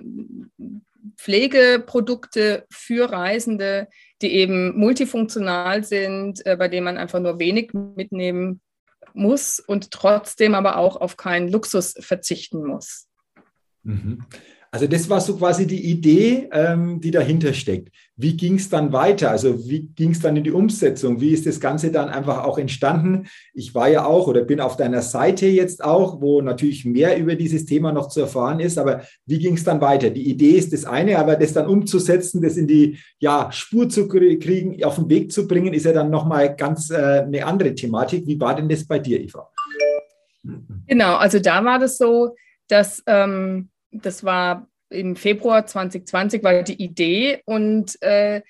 Pflegeprodukte 1.17 2.65
für 2.69 3.11
Reisende, 3.11 3.87
die 4.21 4.33
eben 4.33 4.77
multifunktional 4.77 5.83
sind, 5.83 6.45
äh, 6.45 6.55
bei 6.57 6.67
denen 6.67 6.85
man 6.85 6.97
einfach 6.97 7.19
nur 7.19 7.39
wenig 7.39 7.73
mitnehmen 7.73 8.61
muss 9.13 9.59
und 9.59 9.91
trotzdem 9.91 10.55
aber 10.55 10.77
auch 10.77 10.97
auf 10.97 11.17
keinen 11.17 11.47
Luxus 11.47 11.95
verzichten 11.99 12.65
muss. 12.65 13.07
Mhm. 13.83 14.25
Also 14.77 14.85
das 14.85 15.09
war 15.09 15.19
so 15.19 15.35
quasi 15.35 15.65
die 15.65 15.89
Idee, 15.89 16.47
ähm, 16.51 17.01
die 17.01 17.09
dahinter 17.09 17.51
steckt. 17.53 17.89
Wie 18.15 18.37
ging 18.37 18.57
es 18.57 18.69
dann 18.69 18.93
weiter? 18.93 19.31
Also 19.31 19.67
wie 19.67 19.87
ging 19.87 20.11
es 20.11 20.19
dann 20.19 20.37
in 20.37 20.43
die 20.43 20.51
Umsetzung? 20.51 21.19
Wie 21.19 21.31
ist 21.31 21.47
das 21.47 21.59
Ganze 21.59 21.91
dann 21.91 22.09
einfach 22.09 22.43
auch 22.43 22.59
entstanden? 22.59 23.25
Ich 23.55 23.73
war 23.73 23.89
ja 23.89 24.05
auch 24.05 24.27
oder 24.27 24.43
bin 24.43 24.59
auf 24.59 24.77
deiner 24.77 25.01
Seite 25.01 25.47
jetzt 25.47 25.83
auch, 25.83 26.21
wo 26.21 26.43
natürlich 26.43 26.85
mehr 26.85 27.17
über 27.17 27.33
dieses 27.33 27.65
Thema 27.65 27.91
noch 27.91 28.07
zu 28.09 28.19
erfahren 28.19 28.59
ist. 28.59 28.77
Aber 28.77 29.01
wie 29.25 29.39
ging 29.39 29.55
es 29.55 29.63
dann 29.63 29.81
weiter? 29.81 30.11
Die 30.11 30.29
Idee 30.29 30.51
ist 30.51 30.71
das 30.73 30.85
eine, 30.85 31.17
aber 31.17 31.37
das 31.37 31.53
dann 31.53 31.65
umzusetzen, 31.65 32.43
das 32.43 32.55
in 32.55 32.67
die 32.67 32.99
ja, 33.17 33.51
Spur 33.51 33.89
zu 33.89 34.07
kriegen, 34.07 34.83
auf 34.83 34.97
den 34.97 35.09
Weg 35.09 35.31
zu 35.31 35.47
bringen, 35.47 35.73
ist 35.73 35.85
ja 35.85 35.93
dann 35.93 36.11
nochmal 36.11 36.55
ganz 36.55 36.91
äh, 36.91 37.23
eine 37.25 37.43
andere 37.43 37.73
Thematik. 37.73 38.27
Wie 38.27 38.39
war 38.39 38.55
denn 38.55 38.69
das 38.69 38.85
bei 38.85 38.99
dir, 38.99 39.19
Eva? 39.19 39.49
Genau, 40.85 41.15
also 41.15 41.39
da 41.39 41.65
war 41.65 41.79
das 41.79 41.97
so, 41.97 42.35
dass 42.67 43.01
ähm, 43.07 43.69
das 43.91 44.23
war 44.23 44.67
im 44.89 45.15
Februar 45.15 45.65
2020 45.65 46.43
war 46.43 46.63
die 46.63 46.81
Idee 46.81 47.41
und 47.45 48.01
äh, 48.01 48.41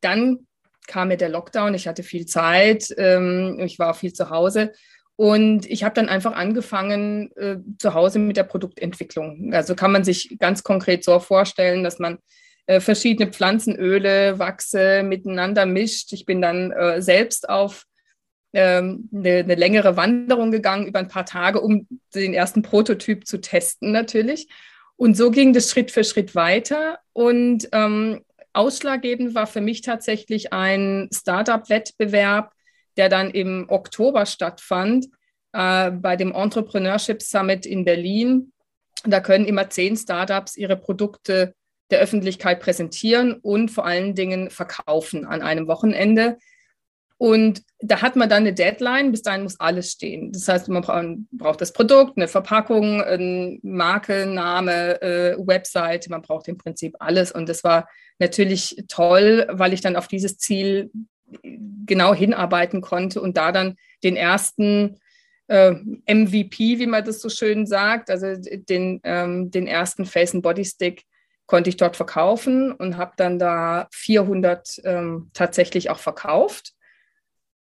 dann 0.00 0.46
kam 0.86 1.08
mir 1.08 1.16
der 1.16 1.28
Lockdown. 1.28 1.74
Ich 1.74 1.88
hatte 1.88 2.02
viel 2.02 2.26
Zeit, 2.26 2.94
ähm, 2.96 3.58
ich 3.60 3.78
war 3.78 3.94
viel 3.94 4.12
zu 4.12 4.30
Hause 4.30 4.72
und 5.16 5.66
ich 5.66 5.84
habe 5.84 5.94
dann 5.94 6.08
einfach 6.08 6.34
angefangen 6.34 7.30
äh, 7.36 7.56
zu 7.78 7.94
Hause 7.94 8.18
mit 8.18 8.36
der 8.36 8.44
Produktentwicklung. 8.44 9.52
Also 9.54 9.74
kann 9.74 9.92
man 9.92 10.04
sich 10.04 10.36
ganz 10.38 10.62
konkret 10.62 11.04
so 11.04 11.18
vorstellen, 11.20 11.84
dass 11.84 11.98
man 11.98 12.18
äh, 12.66 12.80
verschiedene 12.80 13.30
Pflanzenöle, 13.30 14.38
Wachse 14.38 15.02
miteinander 15.02 15.66
mischt. 15.66 16.12
Ich 16.12 16.26
bin 16.26 16.40
dann 16.40 16.72
äh, 16.72 17.00
selbst 17.00 17.48
auf 17.48 17.84
ähm, 18.54 19.08
eine, 19.12 19.38
eine, 19.38 19.54
längere 19.54 19.96
Wanderung 19.96 20.50
gegangen 20.50 20.86
über 20.86 20.98
ein 20.98 21.08
paar 21.08 21.26
Tage, 21.26 21.60
um 21.60 21.86
den 22.14 22.34
ersten 22.34 22.62
Prototyp 22.62 23.26
zu 23.26 23.40
testen 23.40 23.92
natürlich. 23.92 24.48
Und 24.96 25.16
so 25.16 25.30
ging 25.30 25.52
das 25.52 25.70
Schritt 25.70 25.90
für 25.90 26.04
Schritt 26.04 26.34
weiter. 26.34 26.98
Und 27.12 27.68
ähm, 27.72 28.24
ausschlaggebend 28.52 29.34
war 29.34 29.46
für 29.46 29.60
mich 29.60 29.82
tatsächlich 29.82 30.52
ein 30.52 31.08
Startup-Wettbewerb, 31.12 32.52
der 32.96 33.08
dann 33.08 33.30
im 33.30 33.66
Oktober 33.68 34.24
stattfand 34.26 35.06
äh, 35.52 35.90
bei 35.90 36.16
dem 36.16 36.32
Entrepreneurship 36.32 37.22
Summit 37.22 37.66
in 37.66 37.84
Berlin. 37.84 38.52
Da 39.04 39.20
können 39.20 39.46
immer 39.46 39.68
zehn 39.68 39.96
Startups 39.96 40.56
ihre 40.56 40.76
Produkte 40.76 41.54
der 41.90 42.00
Öffentlichkeit 42.00 42.60
präsentieren 42.60 43.34
und 43.34 43.70
vor 43.70 43.84
allen 43.84 44.14
Dingen 44.14 44.50
verkaufen 44.50 45.26
an 45.26 45.42
einem 45.42 45.66
Wochenende. 45.66 46.38
Und 47.24 47.62
da 47.78 48.02
hat 48.02 48.16
man 48.16 48.28
dann 48.28 48.42
eine 48.42 48.52
Deadline, 48.52 49.10
bis 49.10 49.22
dahin 49.22 49.44
muss 49.44 49.58
alles 49.58 49.92
stehen. 49.92 50.30
Das 50.30 50.46
heißt, 50.46 50.68
man 50.68 51.26
braucht 51.32 51.62
das 51.62 51.72
Produkt, 51.72 52.18
eine 52.18 52.28
Verpackung, 52.28 53.00
eine 53.00 53.58
Marke, 53.62 54.26
Name, 54.26 55.00
äh, 55.00 55.34
Website, 55.38 56.10
man 56.10 56.20
braucht 56.20 56.48
im 56.48 56.58
Prinzip 56.58 56.96
alles. 56.98 57.32
Und 57.32 57.48
das 57.48 57.64
war 57.64 57.88
natürlich 58.18 58.76
toll, 58.88 59.46
weil 59.50 59.72
ich 59.72 59.80
dann 59.80 59.96
auf 59.96 60.06
dieses 60.06 60.36
Ziel 60.36 60.90
genau 61.42 62.12
hinarbeiten 62.12 62.82
konnte 62.82 63.22
und 63.22 63.38
da 63.38 63.52
dann 63.52 63.76
den 64.02 64.16
ersten 64.16 65.00
äh, 65.46 65.70
MVP, 66.06 66.78
wie 66.78 66.86
man 66.86 67.06
das 67.06 67.22
so 67.22 67.30
schön 67.30 67.64
sagt, 67.64 68.10
also 68.10 68.34
den, 68.36 69.00
ähm, 69.02 69.50
den 69.50 69.66
ersten 69.66 70.04
Face 70.04 70.34
and 70.34 70.42
Body 70.42 70.66
Stick 70.66 71.04
konnte 71.46 71.70
ich 71.70 71.78
dort 71.78 71.96
verkaufen 71.96 72.70
und 72.70 72.98
habe 72.98 73.12
dann 73.16 73.38
da 73.38 73.88
400 73.92 74.82
ähm, 74.84 75.30
tatsächlich 75.32 75.88
auch 75.88 76.00
verkauft. 76.00 76.74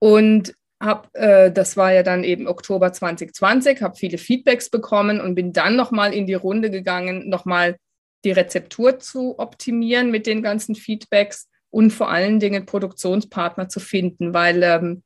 Und 0.01 0.55
habe, 0.81 1.09
äh, 1.15 1.53
das 1.53 1.77
war 1.77 1.93
ja 1.93 2.03
dann 2.03 2.25
eben 2.25 2.49
Oktober 2.49 2.93
2020, 2.93 3.83
habe 3.83 3.97
viele 3.97 4.19
Feedbacks 4.19 4.71
bekommen 4.71 5.21
und 5.21 5.35
bin 5.35 5.53
dann 5.53 5.77
nochmal 5.77 6.13
in 6.13 6.27
die 6.27 6.35
Runde 6.35 6.71
gegangen, 6.71 7.29
nochmal 7.29 7.77
die 8.25 8.33
Rezeptur 8.33 8.99
zu 8.99 9.39
optimieren 9.39 10.11
mit 10.11 10.27
den 10.27 10.43
ganzen 10.43 10.75
Feedbacks 10.75 11.49
und 11.71 11.93
vor 11.93 12.11
allen 12.11 12.41
Dingen 12.41 12.67
Produktionspartner 12.67 13.69
zu 13.69 13.79
finden, 13.79 14.35
weil 14.35 14.63
ähm, 14.63 15.03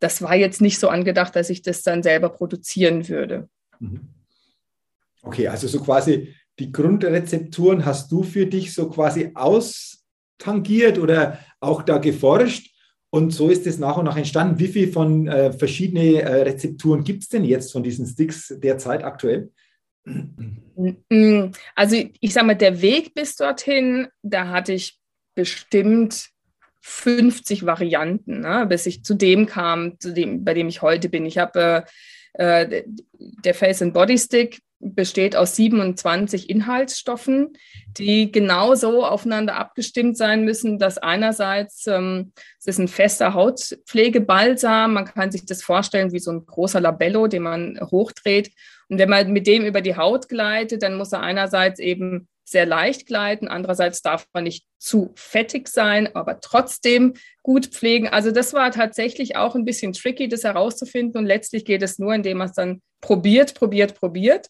das 0.00 0.20
war 0.22 0.34
jetzt 0.34 0.60
nicht 0.60 0.80
so 0.80 0.88
angedacht, 0.88 1.36
dass 1.36 1.50
ich 1.50 1.62
das 1.62 1.82
dann 1.82 2.02
selber 2.02 2.30
produzieren 2.30 3.08
würde. 3.08 3.48
Mhm. 3.78 4.08
Okay, 5.22 5.46
also 5.46 5.68
so 5.68 5.80
quasi 5.80 6.34
die 6.58 6.72
Grundrezepturen 6.72 7.84
hast 7.84 8.10
du 8.10 8.22
für 8.22 8.46
dich 8.46 8.74
so 8.74 8.90
quasi 8.90 9.30
austangiert 9.34 10.98
oder 10.98 11.38
auch 11.60 11.82
da 11.82 11.98
geforscht 11.98 12.71
und 13.14 13.30
so 13.30 13.50
ist 13.50 13.66
es 13.66 13.78
nach 13.78 13.98
und 13.98 14.06
nach 14.06 14.16
entstanden. 14.16 14.58
Wie 14.58 14.68
viele 14.68 14.90
von 14.90 15.28
äh, 15.28 15.52
verschiedene 15.52 16.22
äh, 16.22 16.42
Rezepturen 16.42 17.04
gibt 17.04 17.22
es 17.24 17.28
denn 17.28 17.44
jetzt 17.44 17.70
von 17.70 17.82
diesen 17.82 18.06
Sticks 18.06 18.54
derzeit 18.56 19.04
aktuell? 19.04 19.50
Also 21.74 21.96
ich 22.20 22.32
sage 22.32 22.46
mal, 22.46 22.54
der 22.54 22.80
Weg 22.80 23.12
bis 23.12 23.36
dorthin, 23.36 24.08
da 24.22 24.48
hatte 24.48 24.72
ich 24.72 24.98
bestimmt 25.34 26.30
50 26.80 27.66
Varianten, 27.66 28.40
ne, 28.40 28.64
bis 28.66 28.86
ich 28.86 29.04
zu 29.04 29.12
dem 29.12 29.44
kam, 29.44 30.00
zu 30.00 30.14
dem, 30.14 30.42
bei 30.42 30.54
dem 30.54 30.68
ich 30.68 30.80
heute 30.80 31.10
bin. 31.10 31.26
Ich 31.26 31.36
habe 31.36 31.84
äh, 32.32 32.62
äh 32.62 32.84
der 33.18 33.54
Face 33.54 33.82
and 33.82 33.92
Body 33.92 34.16
Stick 34.16 34.62
besteht 34.82 35.36
aus 35.36 35.56
27 35.56 36.50
Inhaltsstoffen, 36.50 37.52
die 37.96 38.32
genauso 38.32 39.04
aufeinander 39.04 39.56
abgestimmt 39.56 40.16
sein 40.16 40.44
müssen, 40.44 40.78
dass 40.78 40.98
einerseits 40.98 41.86
ähm, 41.86 42.32
es 42.58 42.66
ist 42.66 42.78
ein 42.78 42.88
fester 42.88 43.32
Hautpflegebalsam, 43.34 44.94
man 44.94 45.04
kann 45.06 45.30
sich 45.30 45.46
das 45.46 45.62
vorstellen 45.62 46.12
wie 46.12 46.18
so 46.18 46.32
ein 46.32 46.44
großer 46.44 46.80
Labello, 46.80 47.28
den 47.28 47.42
man 47.42 47.78
hochdreht. 47.80 48.50
Und 48.88 48.98
wenn 48.98 49.08
man 49.08 49.32
mit 49.32 49.46
dem 49.46 49.64
über 49.64 49.80
die 49.80 49.96
Haut 49.96 50.28
gleitet, 50.28 50.82
dann 50.82 50.96
muss 50.96 51.12
er 51.12 51.20
einerseits 51.20 51.78
eben 51.78 52.28
sehr 52.44 52.66
leicht 52.66 53.06
gleiten, 53.06 53.48
andererseits 53.48 54.02
darf 54.02 54.26
man 54.32 54.44
nicht 54.44 54.66
zu 54.78 55.12
fettig 55.14 55.68
sein, 55.68 56.14
aber 56.14 56.40
trotzdem 56.40 57.14
gut 57.42 57.66
pflegen. 57.66 58.08
Also 58.08 58.30
das 58.30 58.52
war 58.52 58.70
tatsächlich 58.70 59.36
auch 59.36 59.54
ein 59.54 59.64
bisschen 59.64 59.92
tricky, 59.92 60.28
das 60.28 60.44
herauszufinden. 60.44 61.18
Und 61.18 61.26
letztlich 61.26 61.64
geht 61.64 61.82
es 61.82 61.98
nur, 61.98 62.14
indem 62.14 62.38
man 62.38 62.48
es 62.48 62.54
dann 62.54 62.82
probiert, 63.00 63.54
probiert, 63.54 63.98
probiert. 63.98 64.48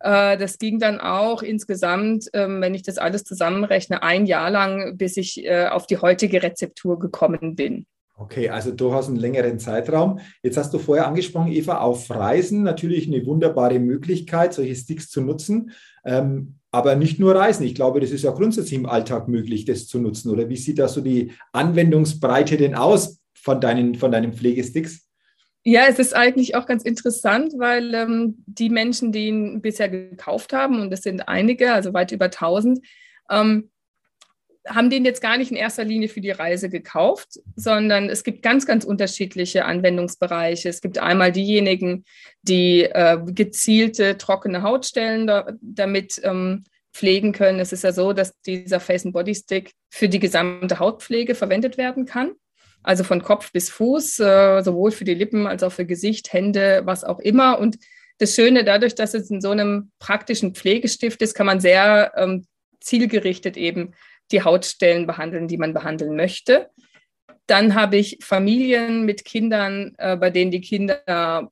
Äh, 0.00 0.36
das 0.36 0.58
ging 0.58 0.78
dann 0.78 1.00
auch 1.00 1.42
insgesamt, 1.42 2.28
ähm, 2.32 2.60
wenn 2.60 2.74
ich 2.74 2.82
das 2.82 2.98
alles 2.98 3.24
zusammenrechne, 3.24 4.02
ein 4.02 4.26
Jahr 4.26 4.50
lang, 4.50 4.96
bis 4.96 5.16
ich 5.16 5.44
äh, 5.44 5.66
auf 5.68 5.86
die 5.86 5.98
heutige 5.98 6.42
Rezeptur 6.42 6.98
gekommen 6.98 7.56
bin. 7.56 7.86
Okay, 8.16 8.48
also 8.48 8.70
du 8.70 8.94
hast 8.94 9.08
einen 9.08 9.16
längeren 9.16 9.58
Zeitraum. 9.58 10.20
Jetzt 10.42 10.56
hast 10.56 10.72
du 10.72 10.78
vorher 10.78 11.08
angesprochen, 11.08 11.50
Eva, 11.50 11.78
auf 11.78 12.10
Reisen 12.10 12.62
natürlich 12.62 13.08
eine 13.08 13.26
wunderbare 13.26 13.80
Möglichkeit, 13.80 14.54
solche 14.54 14.76
Sticks 14.76 15.10
zu 15.10 15.20
nutzen. 15.20 15.72
Ähm, 16.04 16.56
aber 16.70 16.94
nicht 16.94 17.18
nur 17.18 17.34
Reisen. 17.34 17.64
Ich 17.64 17.74
glaube, 17.74 18.00
das 18.00 18.10
ist 18.10 18.22
ja 18.22 18.30
grundsätzlich 18.30 18.78
im 18.78 18.86
Alltag 18.86 19.26
möglich, 19.26 19.64
das 19.64 19.88
zu 19.88 19.98
nutzen. 19.98 20.30
Oder 20.30 20.48
wie 20.48 20.56
sieht 20.56 20.78
da 20.78 20.86
so 20.86 21.00
die 21.00 21.32
Anwendungsbreite 21.52 22.56
denn 22.56 22.74
aus 22.74 23.20
von 23.34 23.60
deinen, 23.60 23.96
von 23.96 24.12
deinen 24.12 24.32
Pflegesticks? 24.32 25.03
Ja, 25.66 25.86
es 25.88 25.98
ist 25.98 26.14
eigentlich 26.14 26.56
auch 26.56 26.66
ganz 26.66 26.82
interessant, 26.82 27.54
weil 27.56 27.94
ähm, 27.94 28.44
die 28.46 28.68
Menschen, 28.68 29.12
die 29.12 29.28
ihn 29.28 29.62
bisher 29.62 29.88
gekauft 29.88 30.52
haben, 30.52 30.78
und 30.78 30.90
das 30.90 31.00
sind 31.00 31.26
einige, 31.26 31.72
also 31.72 31.94
weit 31.94 32.12
über 32.12 32.26
1000, 32.26 32.80
ähm, 33.30 33.70
haben 34.68 34.90
den 34.90 35.06
jetzt 35.06 35.22
gar 35.22 35.38
nicht 35.38 35.50
in 35.50 35.56
erster 35.56 35.84
Linie 35.84 36.08
für 36.08 36.20
die 36.20 36.30
Reise 36.30 36.68
gekauft, 36.68 37.40
sondern 37.56 38.10
es 38.10 38.24
gibt 38.24 38.42
ganz, 38.42 38.66
ganz 38.66 38.84
unterschiedliche 38.84 39.64
Anwendungsbereiche. 39.64 40.68
Es 40.68 40.82
gibt 40.82 40.98
einmal 40.98 41.32
diejenigen, 41.32 42.04
die 42.42 42.82
äh, 42.82 43.18
gezielte 43.24 44.18
trockene 44.18 44.62
Hautstellen 44.62 45.26
da, 45.26 45.50
damit 45.62 46.20
ähm, 46.24 46.64
pflegen 46.92 47.32
können. 47.32 47.58
Es 47.58 47.72
ist 47.72 47.84
ja 47.84 47.92
so, 47.92 48.12
dass 48.12 48.38
dieser 48.42 48.80
Face 48.80 49.04
and 49.06 49.14
Body 49.14 49.34
Stick 49.34 49.72
für 49.90 50.10
die 50.10 50.20
gesamte 50.20 50.78
Hautpflege 50.78 51.34
verwendet 51.34 51.78
werden 51.78 52.04
kann 52.04 52.32
also 52.84 53.02
von 53.02 53.22
Kopf 53.22 53.50
bis 53.50 53.70
Fuß, 53.70 54.20
äh, 54.20 54.62
sowohl 54.62 54.92
für 54.92 55.04
die 55.04 55.14
Lippen 55.14 55.46
als 55.46 55.62
auch 55.62 55.72
für 55.72 55.86
Gesicht, 55.86 56.32
Hände, 56.32 56.82
was 56.84 57.02
auch 57.02 57.18
immer. 57.18 57.58
Und 57.58 57.78
das 58.18 58.34
Schöne, 58.34 58.62
dadurch, 58.62 58.94
dass 58.94 59.14
es 59.14 59.30
in 59.30 59.40
so 59.40 59.50
einem 59.50 59.90
praktischen 59.98 60.54
Pflegestift 60.54 61.20
ist, 61.22 61.34
kann 61.34 61.46
man 61.46 61.60
sehr 61.60 62.12
ähm, 62.16 62.46
zielgerichtet 62.80 63.56
eben 63.56 63.94
die 64.30 64.42
Hautstellen 64.42 65.06
behandeln, 65.06 65.48
die 65.48 65.56
man 65.56 65.74
behandeln 65.74 66.14
möchte. 66.14 66.70
Dann 67.46 67.74
habe 67.74 67.96
ich 67.96 68.18
Familien 68.22 69.04
mit 69.04 69.24
Kindern, 69.24 69.94
äh, 69.98 70.16
bei 70.16 70.30
denen 70.30 70.50
die 70.50 70.60
Kinder 70.60 71.50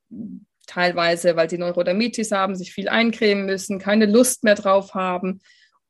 teilweise, 0.66 1.36
weil 1.36 1.50
sie 1.50 1.58
Neurodermitis 1.58 2.30
haben, 2.30 2.54
sich 2.54 2.72
viel 2.72 2.88
eincremen 2.88 3.46
müssen, 3.46 3.78
keine 3.78 4.06
Lust 4.06 4.44
mehr 4.44 4.54
drauf 4.54 4.94
haben 4.94 5.40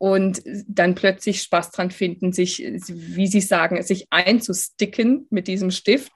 und 0.02 0.42
dann 0.66 0.96
plötzlich 0.96 1.42
Spaß 1.42 1.70
dran 1.70 1.92
finden, 1.92 2.32
sich, 2.32 2.58
wie 2.58 3.28
Sie 3.28 3.40
sagen, 3.40 3.80
sich 3.84 4.08
einzusticken 4.10 5.28
mit 5.30 5.46
diesem 5.46 5.70
Stift. 5.70 6.10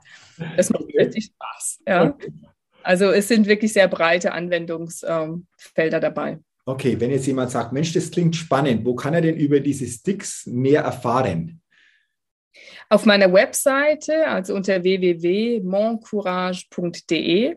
Das 0.56 0.70
macht 0.70 0.88
plötzlich 0.88 1.26
Spaß. 1.26 1.82
Ja. 1.86 2.18
Also 2.82 3.12
es 3.12 3.28
sind 3.28 3.46
wirklich 3.46 3.72
sehr 3.72 3.86
breite 3.86 4.32
Anwendungsfelder 4.32 6.00
dabei. 6.00 6.40
Okay, 6.64 6.98
wenn 6.98 7.12
jetzt 7.12 7.28
jemand 7.28 7.52
sagt, 7.52 7.72
Mensch, 7.72 7.92
das 7.92 8.10
klingt 8.10 8.34
spannend, 8.34 8.84
wo 8.84 8.96
kann 8.96 9.14
er 9.14 9.20
denn 9.20 9.36
über 9.36 9.60
diese 9.60 9.86
Sticks 9.86 10.46
mehr 10.46 10.82
erfahren? 10.82 11.62
Auf 12.88 13.06
meiner 13.06 13.32
Webseite, 13.32 14.26
also 14.26 14.56
unter 14.56 14.82
www.moncourage.de. 14.82 17.54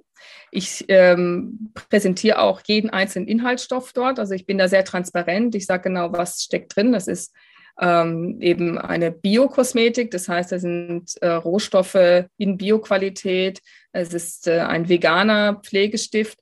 Ich 0.51 0.85
ähm, 0.87 1.71
präsentiere 1.73 2.39
auch 2.39 2.61
jeden 2.65 2.89
einzelnen 2.89 3.27
Inhaltsstoff 3.27 3.93
dort. 3.93 4.19
Also 4.19 4.33
ich 4.33 4.45
bin 4.45 4.57
da 4.57 4.67
sehr 4.67 4.85
transparent. 4.85 5.55
Ich 5.55 5.65
sage 5.65 5.83
genau, 5.83 6.11
was 6.11 6.43
steckt 6.43 6.75
drin. 6.75 6.91
Das 6.91 7.07
ist 7.07 7.33
ähm, 7.79 8.37
eben 8.41 8.77
eine 8.77 9.11
Biokosmetik. 9.11 10.11
Das 10.11 10.27
heißt, 10.27 10.51
da 10.51 10.59
sind 10.59 11.13
äh, 11.21 11.29
Rohstoffe 11.29 12.25
in 12.37 12.57
Bioqualität. 12.57 13.59
Es 13.91 14.13
ist 14.13 14.47
äh, 14.47 14.59
ein 14.59 14.89
veganer 14.89 15.61
Pflegestift. 15.63 16.39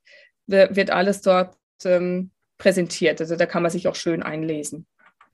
Wird 0.48 0.92
alles 0.92 1.22
dort 1.22 1.56
ähm, 1.84 2.32
präsentiert. 2.58 3.20
Also 3.20 3.36
da 3.36 3.46
kann 3.46 3.64
man 3.64 3.72
sich 3.72 3.88
auch 3.88 3.96
schön 3.96 4.24
einlesen. 4.24 4.88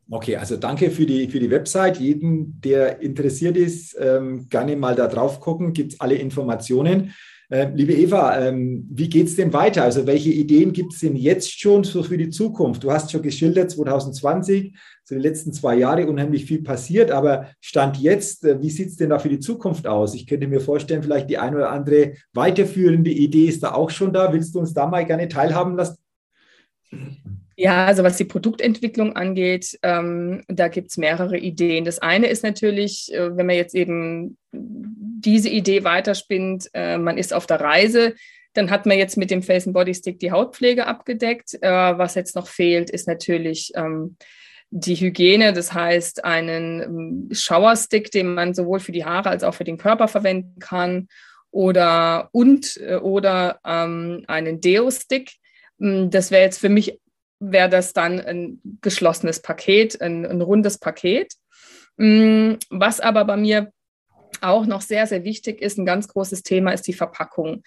Okay, 0.10 0.36
also 0.36 0.58
danke 0.58 0.92
für 0.92 1.06
die, 1.06 1.30
für 1.30 1.40
die 1.40 1.50
Website. 1.50 1.98
Jeden, 1.98 2.60
der 2.62 3.00
interessiert 3.02 3.56
ist, 3.56 3.96
ähm, 4.00 4.50
gerne 4.50 4.76
mal 4.76 4.96
da 4.96 5.08
drauf 5.08 5.40
gucken, 5.40 5.74
gibt 5.74 5.94
es 5.94 6.00
alle 6.00 6.16
Informationen. 6.16 7.14
Äh, 7.54 7.70
liebe 7.76 7.94
Eva, 7.94 8.40
ähm, 8.40 8.88
wie 8.90 9.08
geht 9.08 9.28
es 9.28 9.36
denn 9.36 9.54
weiter? 9.54 9.84
Also 9.84 10.08
welche 10.08 10.32
Ideen 10.32 10.74
gibt 10.74 10.92
es 10.94 11.02
denn 11.02 11.16
jetzt 11.16 11.60
schon 11.60 11.84
so 11.84 12.02
für 12.02 12.18
die 12.18 12.32
Zukunft? 12.32 12.84
Du 12.84 12.92
hast 12.92 13.12
schon 13.12 13.22
geschildert, 13.22 13.70
2020, 13.70 14.76
so 15.04 15.14
die 15.14 15.22
letzten 15.22 15.54
zwei 15.54 15.76
Jahre 15.76 16.08
unheimlich 16.08 16.46
viel 16.46 16.64
passiert, 16.64 17.12
aber 17.12 17.50
Stand 17.62 17.98
jetzt, 17.98 18.44
äh, 18.44 18.60
wie 18.60 18.72
sieht 18.72 18.88
es 18.88 18.96
denn 18.96 19.12
da 19.12 19.20
für 19.20 19.30
die 19.30 19.38
Zukunft 19.38 19.86
aus? 19.86 20.16
Ich 20.16 20.26
könnte 20.26 20.48
mir 20.48 20.62
vorstellen, 20.62 21.04
vielleicht 21.04 21.30
die 21.30 21.38
eine 21.38 21.58
oder 21.58 21.70
andere 21.70 22.14
weiterführende 22.34 23.12
Idee 23.12 23.46
ist 23.46 23.62
da 23.62 23.74
auch 23.74 23.92
schon 23.92 24.14
da. 24.14 24.34
Willst 24.34 24.56
du 24.56 24.60
uns 24.60 24.74
da 24.74 24.88
mal 24.88 25.06
gerne 25.06 25.28
teilhaben 25.28 25.76
lassen? 25.76 25.98
Ja, 27.56 27.86
also 27.86 28.04
was 28.04 28.18
die 28.18 28.26
Produktentwicklung 28.26 29.16
angeht, 29.16 29.78
ähm, 29.84 30.44
da 30.48 30.68
gibt 30.70 30.90
es 30.90 30.98
mehrere 30.98 31.38
Ideen. 31.38 31.86
Das 31.86 32.00
eine 32.00 32.28
ist 32.28 32.44
natürlich, 32.44 33.14
äh, 33.14 33.38
wenn 33.38 33.46
man 33.46 33.56
jetzt 33.56 33.76
eben 33.76 34.38
diese 34.52 35.50
Idee 35.50 35.84
weiterspinnt, 35.84 36.70
äh, 36.74 36.98
man 36.98 37.18
ist 37.18 37.34
auf 37.34 37.46
der 37.46 37.62
Reise, 37.62 38.16
dann 38.54 38.70
hat 38.70 38.86
man 38.86 38.98
jetzt 38.98 39.18
mit 39.18 39.32
dem 39.32 39.44
Face 39.44 39.68
and 39.68 39.74
Body 39.74 39.94
Stick 39.94 40.20
die 40.20 40.32
Hautpflege 40.32 40.88
abgedeckt. 40.88 41.56
Äh, 41.62 41.70
was 41.98 42.16
jetzt 42.16 42.36
noch 42.36 42.48
fehlt, 42.48 42.90
ist 42.90 43.08
natürlich 43.08 43.72
ähm, 43.76 44.18
die 44.70 44.96
Hygiene, 44.96 45.54
das 45.54 45.74
heißt 45.74 46.26
einen 46.26 46.82
ähm, 46.82 47.30
Showerstick, 47.32 48.10
den 48.10 48.34
man 48.34 48.56
sowohl 48.56 48.80
für 48.80 48.92
die 48.92 49.06
Haare 49.06 49.30
als 49.30 49.44
auch 49.44 49.54
für 49.54 49.64
den 49.64 49.78
Körper 49.78 50.08
verwenden 50.08 50.60
kann, 50.60 51.08
oder 51.52 52.30
und 52.32 52.78
äh, 52.78 52.96
oder 52.96 53.60
ähm, 53.64 54.24
einen 54.28 54.60
Deo-Stick. 54.60 55.34
Mm, 55.78 56.10
das 56.10 56.32
wäre 56.32 56.44
jetzt 56.44 56.60
für 56.60 56.70
mich 56.70 57.00
wäre 57.52 57.70
das 57.70 57.94
dann 57.94 58.20
ein 58.20 58.62
geschlossenes 58.82 59.42
Paket, 59.42 60.02
ein, 60.02 60.26
ein 60.26 60.42
rundes 60.42 60.78
Paket. 60.78 61.34
Mm, 61.98 62.54
was 62.70 63.00
aber 63.00 63.26
bei 63.26 63.38
mir 63.38 63.72
auch 64.42 64.66
noch 64.66 64.82
sehr, 64.82 65.08
sehr 65.08 65.24
wichtig 65.24 65.62
ist, 65.62 65.78
ein 65.78 65.86
ganz 65.86 66.08
großes 66.08 66.44
Thema 66.44 66.72
ist 66.72 66.88
die 66.88 66.94
Verpackung. 66.94 67.64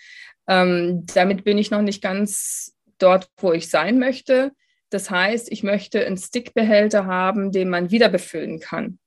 Ähm, 0.49 1.07
damit 1.15 1.45
bin 1.45 1.59
ich 1.59 1.71
noch 1.71 1.83
nicht 1.83 2.03
ganz 2.03 2.77
dort, 2.99 3.29
wo 3.39 3.53
ich 3.53 3.69
sein 3.69 3.99
möchte. 3.99 4.53
Das 4.91 5.11
heißt, 5.11 5.51
ich 5.51 5.63
möchte 5.63 6.05
einen 6.05 6.17
Stickbehälter 6.17 7.07
haben, 7.07 7.51
den 7.53 7.69
man 7.69 7.91
wieder 7.91 8.09
befüllen 8.09 8.61
kann. 8.61 8.99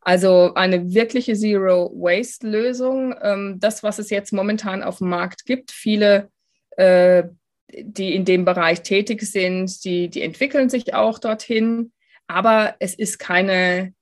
Also 0.00 0.54
eine 0.54 0.92
wirkliche 0.92 1.34
Zero-Waste-Lösung. 1.34 3.14
Ähm, 3.22 3.56
das, 3.60 3.82
was 3.82 3.98
es 3.98 4.10
jetzt 4.10 4.32
momentan 4.32 4.82
auf 4.82 4.98
dem 4.98 5.08
Markt 5.08 5.44
gibt, 5.44 5.70
viele, 5.70 6.30
äh, 6.76 7.24
die 7.72 8.14
in 8.14 8.24
dem 8.24 8.44
Bereich 8.44 8.82
tätig 8.82 9.22
sind, 9.22 9.84
die, 9.84 10.08
die 10.08 10.22
entwickeln 10.22 10.68
sich 10.68 10.94
auch 10.94 11.18
dorthin. 11.18 11.92
Aber 12.26 12.74
es 12.78 12.94
ist 12.94 13.18
keine 13.18 13.92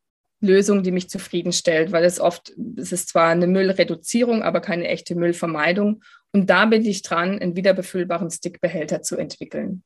Lösung, 0.40 0.82
die 0.82 0.92
mich 0.92 1.08
zufriedenstellt, 1.08 1.92
weil 1.92 2.04
es 2.04 2.20
oft, 2.20 2.52
es 2.76 2.92
ist 2.92 3.08
zwar 3.08 3.28
eine 3.28 3.46
Müllreduzierung, 3.46 4.42
aber 4.42 4.60
keine 4.60 4.86
echte 4.88 5.14
Müllvermeidung. 5.14 6.02
Und 6.32 6.50
da 6.50 6.66
bin 6.66 6.84
ich 6.84 7.02
dran, 7.02 7.38
einen 7.38 7.56
wiederbefüllbaren 7.56 8.30
Stickbehälter 8.30 9.02
zu 9.02 9.16
entwickeln. 9.16 9.82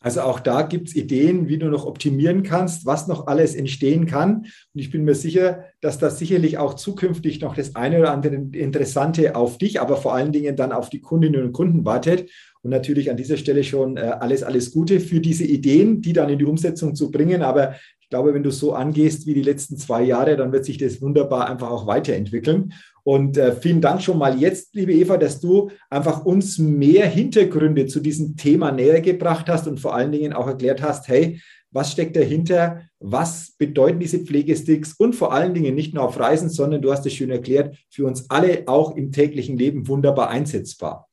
Also 0.00 0.20
auch 0.20 0.40
da 0.40 0.62
gibt 0.62 0.88
es 0.88 0.94
Ideen, 0.94 1.48
wie 1.48 1.58
du 1.58 1.66
noch 1.66 1.86
optimieren 1.86 2.42
kannst, 2.42 2.86
was 2.86 3.08
noch 3.08 3.26
alles 3.26 3.54
entstehen 3.54 4.06
kann. 4.06 4.42
Und 4.42 4.80
ich 4.80 4.90
bin 4.90 5.04
mir 5.04 5.14
sicher, 5.14 5.64
dass 5.80 5.98
das 5.98 6.18
sicherlich 6.18 6.58
auch 6.58 6.74
zukünftig 6.74 7.40
noch 7.40 7.56
das 7.56 7.74
eine 7.74 7.98
oder 7.98 8.12
andere 8.12 8.34
Interessante 8.34 9.34
auf 9.34 9.58
dich, 9.58 9.80
aber 9.80 9.96
vor 9.96 10.14
allen 10.14 10.32
Dingen 10.32 10.54
dann 10.54 10.72
auf 10.72 10.90
die 10.90 11.00
Kundinnen 11.00 11.42
und 11.42 11.52
Kunden 11.52 11.84
wartet. 11.84 12.30
Und 12.66 12.70
natürlich 12.70 13.12
an 13.12 13.16
dieser 13.16 13.36
Stelle 13.36 13.62
schon 13.62 13.96
äh, 13.96 14.00
alles, 14.00 14.42
alles 14.42 14.72
Gute 14.72 14.98
für 14.98 15.20
diese 15.20 15.44
Ideen, 15.44 16.00
die 16.00 16.12
dann 16.12 16.28
in 16.30 16.40
die 16.40 16.44
Umsetzung 16.44 16.96
zu 16.96 17.12
bringen. 17.12 17.42
Aber 17.42 17.76
ich 18.00 18.08
glaube, 18.08 18.34
wenn 18.34 18.42
du 18.42 18.50
so 18.50 18.72
angehst 18.72 19.24
wie 19.24 19.34
die 19.34 19.42
letzten 19.42 19.76
zwei 19.76 20.02
Jahre, 20.02 20.36
dann 20.36 20.50
wird 20.50 20.64
sich 20.64 20.76
das 20.76 21.00
wunderbar 21.00 21.48
einfach 21.48 21.70
auch 21.70 21.86
weiterentwickeln. 21.86 22.72
Und 23.04 23.38
äh, 23.38 23.54
vielen 23.54 23.80
Dank 23.80 24.02
schon 24.02 24.18
mal 24.18 24.36
jetzt, 24.36 24.74
liebe 24.74 24.92
Eva, 24.92 25.16
dass 25.16 25.38
du 25.38 25.70
einfach 25.90 26.24
uns 26.24 26.58
mehr 26.58 27.06
Hintergründe 27.06 27.86
zu 27.86 28.00
diesem 28.00 28.36
Thema 28.36 28.72
näher 28.72 29.00
gebracht 29.00 29.48
hast 29.48 29.68
und 29.68 29.78
vor 29.78 29.94
allen 29.94 30.10
Dingen 30.10 30.32
auch 30.32 30.48
erklärt 30.48 30.82
hast, 30.82 31.06
hey, 31.06 31.40
was 31.70 31.92
steckt 31.92 32.16
dahinter? 32.16 32.80
Was 32.98 33.52
bedeuten 33.58 34.00
diese 34.00 34.18
Pflegesticks? 34.18 34.94
Und 34.98 35.14
vor 35.14 35.32
allen 35.32 35.54
Dingen 35.54 35.76
nicht 35.76 35.94
nur 35.94 36.02
auf 36.02 36.18
Reisen, 36.18 36.48
sondern 36.48 36.82
du 36.82 36.90
hast 36.90 37.06
es 37.06 37.12
schön 37.12 37.30
erklärt, 37.30 37.76
für 37.90 38.06
uns 38.06 38.28
alle 38.28 38.64
auch 38.66 38.96
im 38.96 39.12
täglichen 39.12 39.56
Leben 39.56 39.86
wunderbar 39.86 40.30
einsetzbar. 40.30 41.06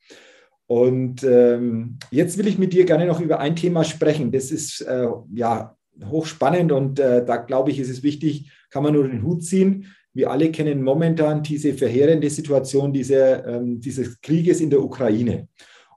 Und 0.74 1.24
ähm, 1.24 2.00
jetzt 2.10 2.40
will 2.40 2.48
ich 2.48 2.58
mit 2.58 2.74
dir 2.74 2.86
gerne 2.86 3.06
noch 3.06 3.22
über 3.22 3.40
ein 3.40 3.56
Thema 3.56 3.84
sprechen. 3.84 4.32
Das 4.32 4.50
ist 4.50 4.82
äh, 4.82 5.06
ja 5.36 5.78
hochspannend 6.04 6.72
und 6.72 7.00
äh, 7.00 7.24
da 7.24 7.38
glaube 7.38 7.70
ich, 7.70 7.78
ist 7.78 7.92
es 7.92 8.02
wichtig, 8.02 8.50
kann 8.72 8.82
man 8.82 8.94
nur 8.94 9.08
den 9.08 9.22
Hut 9.22 9.44
ziehen. 9.44 9.86
Wir 10.16 10.32
alle 10.32 10.50
kennen 10.52 10.82
momentan 10.82 11.44
diese 11.44 11.76
verheerende 11.76 12.28
Situation 12.28 12.92
diese, 12.92 13.44
ähm, 13.46 13.82
dieses 13.82 14.20
Krieges 14.22 14.62
in 14.62 14.72
der 14.72 14.84
Ukraine. 14.84 15.48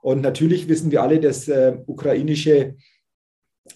Und 0.03 0.21
natürlich 0.21 0.69
wissen 0.69 0.91
wir 0.91 1.01
alle, 1.01 1.19
dass 1.19 1.47
äh, 1.47 1.75
ukrainische 1.87 2.75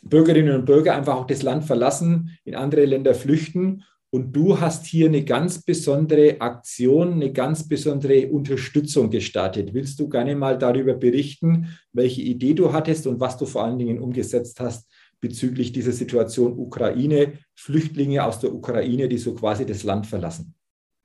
Bürgerinnen 0.03 0.53
und 0.55 0.65
Bürger 0.65 0.95
einfach 0.95 1.15
auch 1.15 1.25
das 1.25 1.41
Land 1.41 1.63
verlassen, 1.63 2.37
in 2.45 2.53
andere 2.53 2.85
Länder 2.85 3.15
flüchten. 3.15 3.85
Und 4.13 4.35
du 4.35 4.59
hast 4.59 4.85
hier 4.85 5.07
eine 5.07 5.23
ganz 5.23 5.63
besondere 5.63 6.41
Aktion, 6.41 7.13
eine 7.13 7.31
ganz 7.31 7.67
besondere 7.67 8.27
Unterstützung 8.27 9.09
gestartet. 9.09 9.73
Willst 9.73 9.97
du 10.01 10.09
gerne 10.09 10.35
mal 10.35 10.57
darüber 10.57 10.95
berichten, 10.95 11.69
welche 11.93 12.21
Idee 12.21 12.53
du 12.53 12.73
hattest 12.73 13.07
und 13.07 13.21
was 13.21 13.37
du 13.37 13.45
vor 13.45 13.63
allen 13.63 13.79
Dingen 13.79 13.99
umgesetzt 13.99 14.59
hast 14.59 14.91
bezüglich 15.21 15.71
dieser 15.71 15.93
Situation 15.93 16.59
Ukraine, 16.59 17.33
Flüchtlinge 17.55 18.25
aus 18.25 18.39
der 18.39 18.53
Ukraine, 18.53 19.07
die 19.07 19.17
so 19.17 19.33
quasi 19.33 19.65
das 19.65 19.83
Land 19.83 20.07
verlassen? 20.07 20.55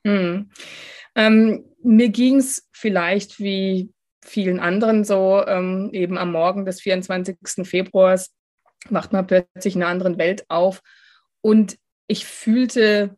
Hm. 0.04 0.50
Ähm, 1.14 1.64
mir 1.84 2.08
ging 2.08 2.38
es 2.38 2.68
vielleicht 2.72 3.38
wie 3.38 3.92
vielen 4.24 4.58
anderen 4.58 5.04
so, 5.04 5.44
ähm, 5.46 5.90
eben 5.92 6.18
am 6.18 6.32
Morgen 6.32 6.64
des 6.64 6.80
24. 6.80 7.36
Februars 7.62 8.32
wacht 8.90 9.12
man 9.12 9.28
plötzlich 9.28 9.76
in 9.76 9.82
einer 9.82 9.92
anderen 9.92 10.18
Welt 10.18 10.44
auf 10.48 10.82
und 11.40 11.76
ich 12.06 12.24
fühlte 12.24 13.16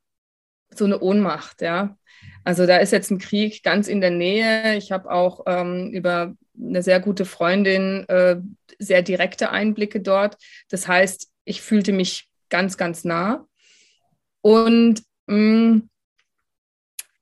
so 0.71 0.85
eine 0.85 1.01
Ohnmacht, 1.01 1.63
ja. 1.63 1.97
Also 2.45 2.67
da 2.67 2.79
ist 2.79 2.93
jetzt 2.93 3.11
ein 3.11 3.19
Krieg 3.19 3.63
ganz 3.63 3.89
in 3.89 4.01
der 4.01 4.11
Nähe. 4.11 4.77
Ich 4.77 4.91
habe 4.91 5.11
auch 5.11 5.45
ähm, 5.47 5.91
über 5.91 6.35
eine 6.59 6.83
sehr 6.83 7.01
gute 7.01 7.25
Freundin 7.25 8.09
äh, 8.09 8.41
sehr 8.79 9.03
direkte 9.03 9.51
Einblicke 9.51 10.01
dort. 10.01 10.37
Das 10.69 10.89
heißt, 10.89 11.31
ich 11.45 11.61
fühlte 11.61 11.93
mich 11.93 12.29
ganz, 12.49 12.77
ganz 12.77 13.05
nah. 13.05 13.47
Und 14.41 15.03
mh, 15.27 15.37
mm, 15.37 15.91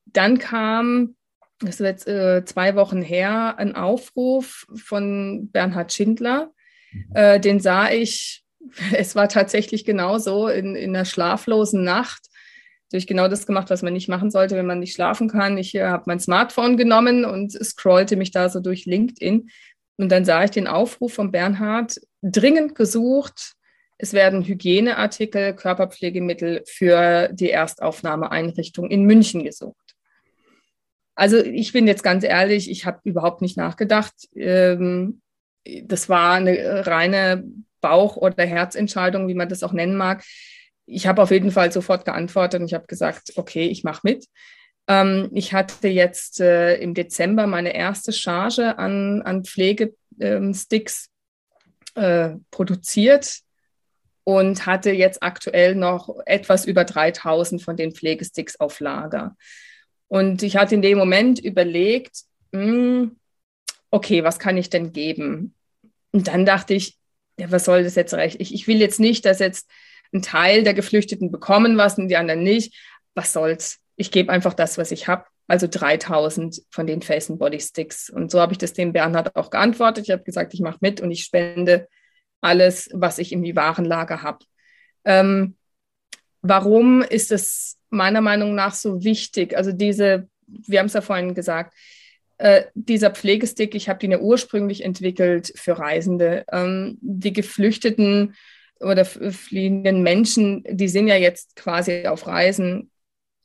dann 0.07 0.39
kam, 0.39 1.17
das 1.59 1.81
ist 1.81 1.87
jetzt 1.87 2.09
äh, 2.09 2.45
zwei 2.45 2.75
Wochen 2.75 3.03
her, 3.03 3.59
ein 3.59 3.75
Aufruf 3.75 4.67
von 4.75 5.51
Bernhard 5.51 5.93
Schindler. 5.93 6.53
Mhm. 6.93 7.17
Äh, 7.17 7.41
den 7.41 7.61
sah 7.61 7.91
ich, 7.91 8.45
es 8.97 9.15
war 9.15 9.29
tatsächlich 9.29 9.85
genauso 9.85 10.49
in, 10.49 10.75
in 10.75 10.95
einer 10.95 11.05
schlaflosen 11.05 11.85
Nacht 11.85 12.27
durch 12.93 13.07
genau 13.07 13.29
das 13.29 13.47
gemacht, 13.47 13.71
was 13.71 13.83
man 13.83 13.93
nicht 13.93 14.09
machen 14.09 14.31
sollte, 14.31 14.55
wenn 14.57 14.67
man 14.67 14.79
nicht 14.79 14.95
schlafen 14.95 15.29
kann. 15.29 15.59
Ich 15.59 15.75
äh, 15.75 15.85
habe 15.85 16.05
mein 16.07 16.21
Smartphone 16.21 16.77
genommen 16.77 17.25
und 17.25 17.53
scrollte 17.53 18.17
mich 18.17 18.31
da 18.31 18.49
so 18.49 18.61
durch 18.61 18.87
LinkedIn. 18.87 19.51
Und 19.99 20.13
dann 20.13 20.25
sah 20.25 20.45
ich 20.45 20.51
den 20.51 20.67
Aufruf 20.67 21.15
von 21.15 21.33
Bernhard, 21.33 22.01
dringend 22.23 22.75
gesucht. 22.75 23.55
Es 23.99 24.13
werden 24.13 24.45
Hygieneartikel, 24.45 25.55
Körperpflegemittel 25.55 26.63
für 26.67 27.29
die 27.33 27.51
Erstaufnahmeeinrichtung 27.51 28.91
in 28.91 29.05
München 29.05 29.43
gesucht. 29.43 29.95
Also 31.15 31.39
ich 31.39 31.73
bin 31.73 31.87
jetzt 31.87 32.03
ganz 32.03 32.25
ehrlich, 32.25 32.71
ich 32.71 32.85
habe 32.85 33.01
überhaupt 33.05 33.41
nicht 33.41 33.57
nachgedacht. 33.57 34.15
Ähm, 34.35 35.23
das 35.83 36.09
war 36.09 36.35
eine 36.35 36.87
reine 36.87 37.43
Bauch- 37.81 38.17
oder 38.17 38.45
Herzentscheidung, 38.45 39.29
wie 39.29 39.35
man 39.35 39.49
das 39.49 39.63
auch 39.63 39.73
nennen 39.73 39.97
mag 39.97 40.25
ich 40.87 41.07
habe 41.07 41.23
auf 41.23 41.31
jeden 41.31 41.51
Fall 41.51 41.73
sofort 41.73 42.05
geantwortet 42.05 42.61
und 42.61 42.67
ich 42.67 42.75
habe 42.75 42.87
gesagt, 42.87 43.33
okay, 43.37 43.67
ich 43.67 43.85
mache 43.85 44.01
mit. 44.05 44.27
Ähm, 44.89 45.31
ich 45.35 45.53
hatte 45.53 45.89
jetzt 45.89 46.41
äh, 46.41 46.77
im 46.77 46.95
Dezember 46.95 47.47
meine 47.47 47.75
erste 47.75 48.13
Charge 48.13 48.79
an, 48.79 49.21
an 49.23 49.45
Pflegesticks 49.45 51.11
äh, 51.97 52.31
produziert 52.53 53.41
und 54.23 54.67
hatte 54.67 54.93
jetzt 54.93 55.23
aktuell 55.23 55.75
noch 55.75 56.17
etwas 56.25 56.65
über 56.65 56.85
3000 56.85 57.63
von 57.63 57.77
den 57.77 57.93
Pflegesticks 57.93 58.59
auf 58.61 58.81
Lager. 58.81 59.37
Und 60.09 60.45
ich 60.45 60.57
hatte 60.57 60.77
in 60.77 60.83
dem 60.83 60.99
Moment 60.99 61.41
überlegt, 61.41 62.23
mh, 62.53 62.63
hm, 62.63 63.17
okay, 63.91 64.23
was 64.23 64.39
kann 64.39 64.57
ich 64.57 64.71
denn 64.71 64.93
geben? 64.93 65.55
Und 66.13 66.29
dann 66.29 66.47
dachte 66.47 66.75
ich, 66.75 66.97
ja, 67.39 67.51
was 67.51 67.65
soll 67.65 67.85
das 67.85 67.95
jetzt 67.95 68.15
recht? 68.15 68.41
Ich, 68.41 68.55
ich 68.55 68.67
will 68.67 68.79
jetzt 68.79 69.01
nicht, 69.01 69.25
dass 69.25 69.39
jetzt 69.39 69.69
ein 70.13 70.23
Teil 70.23 70.63
der 70.63 70.75
Geflüchteten 70.75 71.31
bekommen 71.31 71.77
was 71.77 71.99
und 71.99 72.09
die 72.09 72.17
anderen 72.17 72.43
nicht. 72.43 72.75
Was 73.15 73.33
soll's? 73.33 73.79
Ich 73.97 74.11
gebe 74.11 74.33
einfach 74.33 74.55
das, 74.55 74.79
was 74.79 74.91
ich 74.91 75.09
habe. 75.09 75.25
Also 75.49 75.69
3000 75.71 76.63
von 76.71 76.87
den 76.87 77.03
Face 77.03 77.31
and 77.31 77.39
Body 77.39 77.61
Sticks. 77.61 78.11
Und 78.11 78.31
so 78.31 78.41
habe 78.41 78.53
ich 78.53 78.59
das 78.59 78.73
dem 78.73 78.93
Bernhard 78.93 79.37
auch 79.37 79.51
geantwortet. 79.51 80.05
Ich 80.05 80.11
habe 80.11 80.25
gesagt, 80.25 80.55
ich 80.55 80.61
mache 80.61 80.79
mit 80.81 81.01
und 81.01 81.11
ich 81.11 81.23
spende 81.23 81.89
alles, 82.41 82.91
was 82.93 83.19
ich 83.19 83.33
im 83.33 83.45
Warenlager 83.55 84.23
habe. 84.23 84.45
Ähm, 85.05 85.57
warum 86.43 87.03
ist 87.03 87.31
es 87.33 87.79
meiner 87.91 88.21
Meinung 88.21 88.55
nach 88.55 88.75
so 88.75 89.05
wichtig? 89.05 89.57
Also 89.57 89.73
diese, 89.73 90.29
wir 90.47 90.81
haben 90.81 90.87
es 90.87 90.95
ja 90.95 91.01
vorhin 91.01 91.35
gesagt, 91.35 91.75
äh, 92.39 92.65
dieser 92.75 93.11
Pflegestick, 93.11 93.75
ich 93.75 93.89
habe 93.89 93.99
den 93.99 94.11
ja 94.11 94.19
ursprünglich 94.19 94.85
entwickelt 94.85 95.53
für 95.57 95.79
Reisende. 95.79 96.45
Ähm, 96.53 96.99
die 97.01 97.33
Geflüchteten 97.33 98.35
oder 98.81 99.05
fliehenden 99.05 100.03
Menschen, 100.03 100.63
die 100.69 100.89
sind 100.89 101.09
ja 101.09 101.17
jetzt 101.17 101.57
quasi 101.57 102.07
auf 102.07 102.27
Reisen 102.27 102.91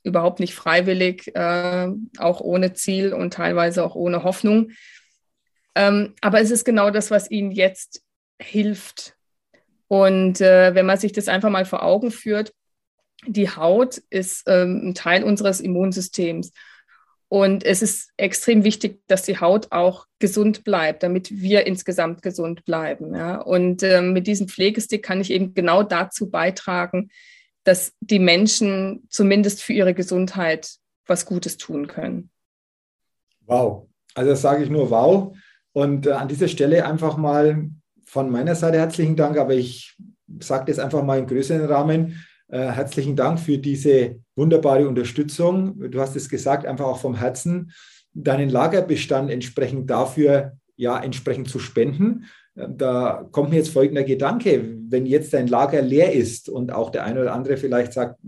überhaupt 0.02 0.40
nicht 0.40 0.54
freiwillig, 0.54 1.34
äh, 1.34 1.88
auch 2.18 2.40
ohne 2.40 2.74
Ziel 2.74 3.14
und 3.14 3.32
teilweise 3.32 3.84
auch 3.84 3.94
ohne 3.94 4.24
Hoffnung. 4.24 4.72
Ähm, 5.74 6.14
aber 6.20 6.40
es 6.40 6.50
ist 6.50 6.64
genau 6.64 6.90
das, 6.90 7.10
was 7.10 7.30
ihnen 7.30 7.50
jetzt 7.50 8.02
hilft. 8.40 9.16
Und 9.88 10.40
äh, 10.40 10.74
wenn 10.74 10.86
man 10.86 10.98
sich 10.98 11.12
das 11.12 11.28
einfach 11.28 11.50
mal 11.50 11.64
vor 11.64 11.82
Augen 11.82 12.10
führt, 12.10 12.52
die 13.26 13.48
Haut 13.48 13.98
ist 14.10 14.42
ähm, 14.48 14.88
ein 14.88 14.94
Teil 14.94 15.22
unseres 15.22 15.60
Immunsystems. 15.60 16.52
Und 17.32 17.64
es 17.64 17.80
ist 17.80 18.12
extrem 18.18 18.62
wichtig, 18.62 19.00
dass 19.06 19.22
die 19.22 19.40
Haut 19.40 19.68
auch 19.70 20.04
gesund 20.18 20.64
bleibt, 20.64 21.02
damit 21.02 21.30
wir 21.30 21.66
insgesamt 21.66 22.20
gesund 22.20 22.66
bleiben. 22.66 23.14
Ja? 23.14 23.40
Und 23.40 23.82
äh, 23.82 24.02
mit 24.02 24.26
diesem 24.26 24.48
Pflegestick 24.48 25.02
kann 25.02 25.22
ich 25.22 25.30
eben 25.30 25.54
genau 25.54 25.82
dazu 25.82 26.28
beitragen, 26.28 27.08
dass 27.64 27.94
die 28.00 28.18
Menschen 28.18 29.06
zumindest 29.08 29.62
für 29.62 29.72
ihre 29.72 29.94
Gesundheit 29.94 30.74
was 31.06 31.24
Gutes 31.24 31.56
tun 31.56 31.86
können. 31.86 32.28
Wow. 33.46 33.88
Also 34.12 34.28
das 34.32 34.42
sage 34.42 34.64
ich 34.64 34.68
nur 34.68 34.90
wow. 34.90 35.34
Und 35.72 36.06
äh, 36.06 36.12
an 36.12 36.28
dieser 36.28 36.48
Stelle 36.48 36.84
einfach 36.84 37.16
mal 37.16 37.70
von 38.04 38.28
meiner 38.28 38.56
Seite 38.56 38.76
herzlichen 38.76 39.16
Dank, 39.16 39.38
aber 39.38 39.54
ich 39.54 39.96
sage 40.38 40.66
das 40.66 40.78
einfach 40.78 41.02
mal 41.02 41.18
im 41.18 41.26
größeren 41.26 41.64
Rahmen. 41.64 42.22
Äh, 42.52 42.70
herzlichen 42.70 43.16
Dank 43.16 43.40
für 43.40 43.56
diese 43.56 44.16
wunderbare 44.36 44.86
Unterstützung. 44.86 45.90
Du 45.90 46.00
hast 46.00 46.14
es 46.16 46.28
gesagt, 46.28 46.66
einfach 46.66 46.84
auch 46.84 46.98
vom 46.98 47.14
Herzen, 47.14 47.72
deinen 48.12 48.50
Lagerbestand 48.50 49.30
entsprechend 49.30 49.88
dafür, 49.88 50.52
ja, 50.76 51.02
entsprechend 51.02 51.48
zu 51.48 51.58
spenden. 51.58 52.26
Äh, 52.54 52.68
da 52.76 53.26
kommt 53.32 53.50
mir 53.50 53.56
jetzt 53.56 53.70
folgender 53.70 54.04
Gedanke, 54.04 54.76
wenn 54.90 55.06
jetzt 55.06 55.32
dein 55.32 55.46
Lager 55.46 55.80
leer 55.80 56.12
ist 56.12 56.50
und 56.50 56.72
auch 56.72 56.90
der 56.90 57.04
eine 57.04 57.22
oder 57.22 57.32
andere 57.32 57.56
vielleicht 57.56 57.94
sagt, 57.94 58.20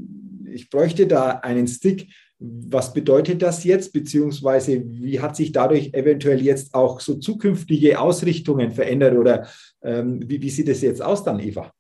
ich 0.51 0.71
bräuchte 0.71 1.07
da 1.07 1.41
einen 1.43 1.67
Stick, 1.67 2.09
was 2.39 2.95
bedeutet 2.95 3.43
das 3.43 3.63
jetzt, 3.63 3.93
beziehungsweise 3.93 4.85
wie 4.87 5.21
hat 5.21 5.37
sich 5.37 5.53
dadurch 5.53 5.93
eventuell 5.93 6.41
jetzt 6.41 6.73
auch 6.73 7.01
so 7.01 7.17
zukünftige 7.17 8.01
Ausrichtungen 8.01 8.71
verändert 8.71 9.19
oder 9.19 9.47
ähm, 9.83 10.21
wie, 10.27 10.41
wie 10.41 10.51
sieht 10.51 10.69
es 10.71 10.81
jetzt 10.81 11.03
aus 11.03 11.25
dann, 11.25 11.41
Eva? 11.41 11.71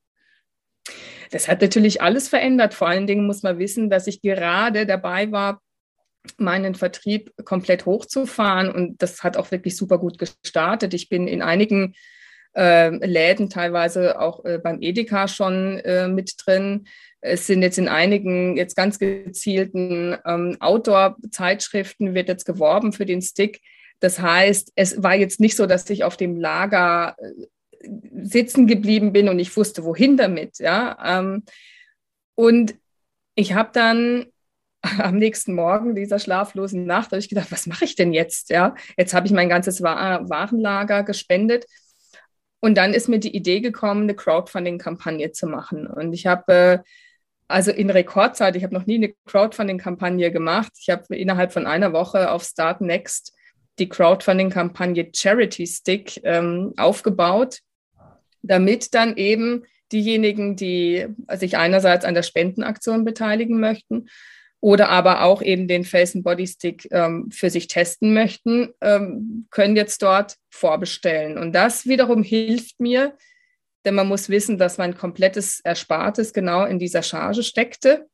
Das 1.35 1.49
hat 1.49 1.63
natürlich 1.63 2.01
alles 2.01 2.29
verändert. 2.29 2.75
Vor 2.75 2.87
allen 2.87 3.09
Dingen 3.09 3.27
muss 3.27 3.43
man 3.43 3.59
wissen, 3.59 3.91
dass 3.91 4.07
ich 4.07 4.23
gerade 4.23 4.87
dabei 4.87 5.33
war, 5.33 5.61
meinen 6.39 6.77
Vertrieb 6.77 7.33
komplett 7.45 7.87
hochzufahren 7.87 8.71
und 8.71 9.03
das 9.03 9.25
hat 9.25 9.37
auch 9.37 9.51
wirklich 9.51 9.77
super 9.77 9.99
gut 9.99 10.17
gestartet. 10.17 10.95
Ich 10.95 11.09
bin 11.09 11.27
in 11.27 11.43
einigen 11.43 11.97
äh, 12.57 12.91
Läden, 13.05 13.51
teilweise 13.51 14.21
auch 14.21 14.45
äh, 14.45 14.61
beim 14.63 14.81
Edeka 14.81 15.27
schon 15.27 15.79
äh, 15.81 16.07
mit 16.07 16.37
drin. 16.47 16.87
Es 17.21 17.49
sind 17.49 17.63
jetzt 17.63 17.79
in 17.79 17.89
einigen 17.89 18.57
jetzt 18.57 18.77
ganz 18.77 19.01
gezielten 19.01 20.17
ähm, 20.25 20.57
Outdoor-Zeitschriften 20.61 22.15
wird 22.15 22.29
jetzt 22.29 22.45
geworben 22.45 22.93
für 22.93 23.07
den 23.07 23.23
Stick. 23.23 23.61
Das 23.99 24.21
heißt, 24.21 24.71
es 24.77 25.03
war 25.03 25.17
jetzt 25.17 25.41
nicht 25.41 25.57
so, 25.57 25.67
dass 25.67 25.91
ich 25.91 26.05
auf 26.05 26.17
dem 26.17 26.37
Lager 26.37 27.17
äh, 27.19 27.47
sitzen 28.23 28.67
geblieben 28.67 29.13
bin 29.13 29.29
und 29.29 29.39
ich 29.39 29.57
wusste, 29.57 29.85
wohin 29.85 30.17
damit. 30.17 30.59
Ja? 30.59 30.97
Ähm, 31.03 31.45
und 32.35 32.75
ich 33.35 33.55
habe 33.55 33.71
dann 33.73 34.27
am 34.99 35.17
nächsten 35.17 35.55
Morgen 35.55 35.95
dieser 35.95 36.19
schlaflosen 36.19 36.85
Nacht 36.87 37.13
habe 37.13 37.19
ich 37.19 37.29
gedacht, 37.29 37.51
was 37.51 37.67
mache 37.67 37.85
ich 37.85 37.97
denn 37.97 38.13
jetzt? 38.13 38.51
Ja, 38.51 38.75
jetzt 38.97 39.15
habe 39.15 39.27
ich 39.27 39.33
mein 39.33 39.49
ganzes 39.49 39.83
Warenlager 39.83 41.03
gespendet. 41.03 41.67
Und 42.61 42.77
dann 42.77 42.95
ist 42.95 43.09
mir 43.09 43.19
die 43.19 43.37
Idee 43.37 43.61
gekommen, 43.61 44.05
eine 44.05 44.15
Crowdfunding-Kampagne 44.15 45.33
zu 45.33 45.47
machen. 45.47 45.87
Und 45.87 46.15
ich 46.15 46.27
habe 46.27 46.53
äh, 46.53 46.79
also 47.47 47.71
in 47.71 47.91
Rekordzeit, 47.91 48.57
ich 48.57 48.65
habe 48.65 48.75
noch 48.75 48.87
nie 48.87 48.97
eine 48.97 49.15
Crowdfunding-Kampagne 49.27 50.33
gemacht. 50.33 50.73
Ich 50.81 50.91
habe 50.91 51.15
innerhalb 51.15 51.53
von 51.53 51.67
einer 51.67 51.93
Woche 51.93 52.31
auf 52.31 52.43
Start 52.43 52.81
Next 52.81 53.35
die 53.79 53.89
Crowdfunding-Kampagne 53.89 55.11
Charity 55.15 55.67
Stick 55.67 56.21
ähm, 56.25 56.73
aufgebaut 56.77 57.61
damit 58.47 58.95
dann 58.95 59.17
eben 59.17 59.65
diejenigen, 59.93 60.57
die 60.57 61.07
sich 61.35 61.57
einerseits 61.57 62.05
an 62.05 62.15
der 62.15 62.23
Spendenaktion 62.23 63.05
beteiligen 63.05 63.61
möchten 63.61 64.07
oder 64.65 64.89
aber 64.89 65.25
auch 65.25 65.43
eben 65.43 65.69
den 65.69 65.87
and 65.95 66.25
Body 66.25 66.47
Stick 66.47 66.89
ähm, 66.91 67.31
für 67.31 67.51
sich 67.51 67.69
testen 67.69 68.15
möchten, 68.15 68.71
ähm, 68.81 69.47
können 69.51 69.77
jetzt 69.77 70.01
dort 70.01 70.37
vorbestellen. 70.49 71.37
Und 71.37 71.53
das 71.53 71.85
wiederum 71.85 72.23
hilft 72.23 72.81
mir, 72.81 73.15
denn 73.85 73.95
man 73.95 74.09
muss 74.09 74.31
wissen, 74.31 74.57
dass 74.57 74.79
mein 74.79 74.97
komplettes 74.97 75.61
Erspartes 75.61 76.33
genau 76.33 76.65
in 76.65 76.79
dieser 76.79 77.03
Charge 77.03 77.43
steckte. 77.43 78.09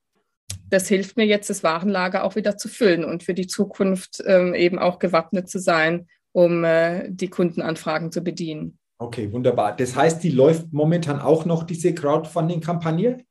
Das 0.68 0.88
hilft 0.88 1.16
mir 1.16 1.24
jetzt, 1.24 1.50
das 1.50 1.62
Warenlager 1.62 2.24
auch 2.24 2.34
wieder 2.34 2.56
zu 2.56 2.68
füllen 2.68 3.04
und 3.04 3.22
für 3.22 3.34
die 3.34 3.46
Zukunft 3.46 4.20
ähm, 4.26 4.52
eben 4.52 4.80
auch 4.80 4.98
gewappnet 4.98 5.48
zu 5.48 5.60
sein, 5.60 6.08
um 6.32 6.64
äh, 6.64 7.08
die 7.10 7.30
Kundenanfragen 7.30 8.10
zu 8.10 8.22
bedienen. 8.22 8.79
Okay, 9.00 9.32
wunderbar. 9.32 9.74
Das 9.74 9.96
heißt, 9.96 10.22
die 10.22 10.30
läuft 10.30 10.74
momentan 10.74 11.20
auch 11.20 11.46
noch, 11.46 11.62
diese 11.62 11.94
Crowdfunding-Kampagne? 11.94 13.24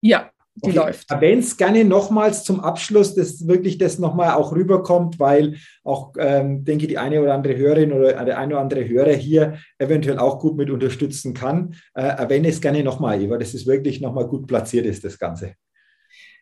Ja, 0.00 0.30
die 0.54 0.70
okay. 0.70 0.76
läuft. 0.76 1.10
Erwähne 1.10 1.40
es 1.40 1.56
gerne 1.56 1.84
nochmals 1.84 2.44
zum 2.44 2.60
Abschluss, 2.60 3.16
dass 3.16 3.48
wirklich 3.48 3.78
das 3.78 3.98
nochmal 3.98 4.34
auch 4.34 4.52
rüberkommt, 4.52 5.18
weil 5.18 5.56
auch, 5.82 6.12
ähm, 6.20 6.64
denke 6.64 6.86
die 6.86 6.98
eine 6.98 7.20
oder 7.20 7.34
andere 7.34 7.56
Hörerin 7.56 7.92
oder 7.92 8.24
der 8.24 8.38
eine 8.38 8.54
oder 8.54 8.62
andere 8.62 8.88
Hörer 8.88 9.12
hier 9.12 9.58
eventuell 9.78 10.20
auch 10.20 10.38
gut 10.38 10.56
mit 10.56 10.70
unterstützen 10.70 11.34
kann. 11.34 11.74
Äh, 11.94 12.02
erwähne 12.02 12.46
es 12.46 12.60
gerne 12.60 12.84
nochmal, 12.84 13.20
Eva, 13.20 13.38
dass 13.38 13.54
es 13.54 13.66
wirklich 13.66 14.00
nochmal 14.00 14.28
gut 14.28 14.46
platziert 14.46 14.86
ist, 14.86 15.04
das 15.04 15.18
Ganze. 15.18 15.54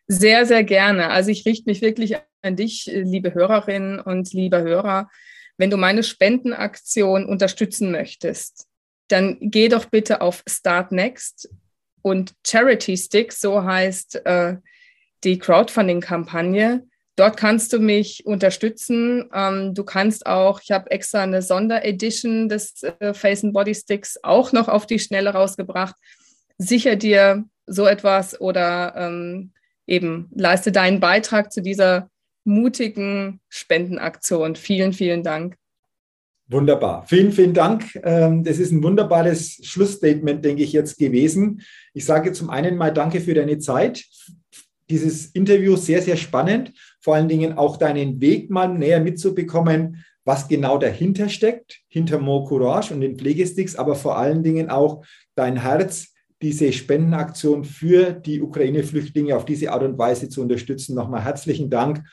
Sehr, 0.05 0.45
sehr 0.45 0.63
gerne. 0.63 1.09
Also 1.09 1.31
ich 1.31 1.47
richte 1.47 1.67
mich 1.67 1.81
wirklich 1.81 2.15
an 2.43 2.55
dich, 2.55 2.87
liebe 2.93 3.33
Hörerinnen 3.33 3.99
und 3.99 4.33
liebe 4.33 4.61
Hörer. 4.61 5.09
Wenn 5.57 5.71
du 5.71 5.77
meine 5.77 6.03
Spendenaktion 6.03 7.25
unterstützen 7.25 7.91
möchtest, 7.91 8.66
dann 9.07 9.37
geh 9.39 9.69
doch 9.69 9.85
bitte 9.85 10.21
auf 10.21 10.43
Start 10.47 10.91
Next 10.91 11.49
und 12.01 12.33
Charity 12.45 12.97
Stick, 12.97 13.33
so 13.33 13.63
heißt 13.63 14.25
äh, 14.25 14.57
die 15.23 15.39
Crowdfunding-Kampagne. 15.39 16.85
Dort 17.15 17.35
kannst 17.35 17.73
du 17.73 17.79
mich 17.79 18.25
unterstützen. 18.25 19.29
Ähm, 19.33 19.73
du 19.73 19.83
kannst 19.83 20.27
auch, 20.27 20.61
ich 20.61 20.71
habe 20.71 20.91
extra 20.91 21.23
eine 21.23 21.41
Sonderedition 21.41 22.47
des 22.47 22.83
äh, 22.83 23.13
Face 23.13 23.43
and 23.43 23.53
Body 23.53 23.73
Sticks 23.73 24.19
auch 24.21 24.51
noch 24.51 24.67
auf 24.67 24.85
die 24.85 24.99
Schnelle 24.99 25.31
rausgebracht. 25.31 25.95
Sicher 26.59 26.95
dir 26.95 27.45
so 27.65 27.87
etwas 27.87 28.39
oder 28.39 28.93
ähm, 28.95 29.51
eben 29.87 30.29
leiste 30.35 30.71
deinen 30.71 30.99
Beitrag 30.99 31.51
zu 31.51 31.61
dieser 31.61 32.09
mutigen 32.43 33.41
Spendenaktion. 33.49 34.55
Vielen, 34.55 34.93
vielen 34.93 35.23
Dank. 35.23 35.55
Wunderbar. 36.49 37.05
Vielen, 37.07 37.33
vielen 37.33 37.53
Dank. 37.53 37.99
Ähm, 38.03 38.43
das 38.43 38.57
ist 38.57 38.71
ein 38.71 38.81
wunderbares 38.81 39.59
Schlussstatement, 39.63 40.45
denke 40.45 40.63
ich, 40.63 40.71
jetzt 40.71 40.97
gewesen. 40.97 41.61
Ich 41.93 42.05
sage 42.05 42.31
zum 42.31 42.49
einen 42.49 42.77
mal 42.77 42.93
Danke 42.93 43.19
für 43.19 43.33
deine 43.33 43.59
Zeit. 43.59 44.05
Dieses 44.89 45.25
Interview 45.27 45.75
sehr, 45.75 46.01
sehr 46.01 46.15
spannend. 46.15 46.71
Vor 47.01 47.15
allen 47.15 47.27
Dingen 47.27 47.57
auch 47.57 47.75
deinen 47.75 48.21
Weg 48.21 48.49
mal 48.49 48.69
näher 48.69 49.01
mitzubekommen, 49.01 50.05
was 50.23 50.47
genau 50.47 50.77
dahinter 50.77 51.27
steckt, 51.27 51.81
hinter 51.89 52.19
More 52.19 52.47
Courage 52.47 52.93
und 52.93 53.01
den 53.01 53.17
Pflegesticks, 53.17 53.75
aber 53.75 53.95
vor 53.95 54.17
allen 54.17 54.41
Dingen 54.43 54.69
auch 54.69 55.03
dein 55.35 55.61
Herz, 55.61 56.13
diese 56.41 56.71
Spendenaktion 56.71 57.65
für 57.65 58.11
die 58.11 58.41
Ukraine-Flüchtlinge 58.41 59.35
auf 59.35 59.43
diese 59.43 59.71
Art 59.71 59.83
und 59.83 59.97
Weise 59.97 60.29
zu 60.29 60.41
unterstützen. 60.41 60.95
Nochmal 60.95 61.25
herzlichen 61.25 61.69
Dank. 61.69 62.03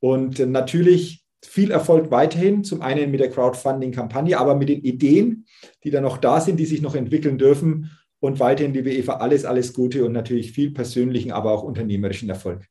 Und 0.00 0.38
natürlich 0.38 1.23
viel 1.46 1.70
Erfolg 1.70 2.10
weiterhin, 2.10 2.64
zum 2.64 2.82
einen 2.82 3.10
mit 3.10 3.20
der 3.20 3.30
Crowdfunding-Kampagne, 3.30 4.38
aber 4.38 4.54
mit 4.54 4.68
den 4.68 4.82
Ideen, 4.82 5.46
die 5.82 5.90
da 5.90 6.00
noch 6.00 6.18
da 6.18 6.40
sind, 6.40 6.58
die 6.58 6.66
sich 6.66 6.82
noch 6.82 6.94
entwickeln 6.94 7.38
dürfen. 7.38 7.90
Und 8.20 8.40
weiterhin, 8.40 8.72
liebe 8.72 8.92
Eva, 8.92 9.14
alles, 9.14 9.44
alles 9.44 9.72
Gute 9.72 10.04
und 10.04 10.12
natürlich 10.12 10.52
viel 10.52 10.70
persönlichen, 10.70 11.32
aber 11.32 11.52
auch 11.52 11.62
unternehmerischen 11.62 12.28
Erfolg. 12.30 12.64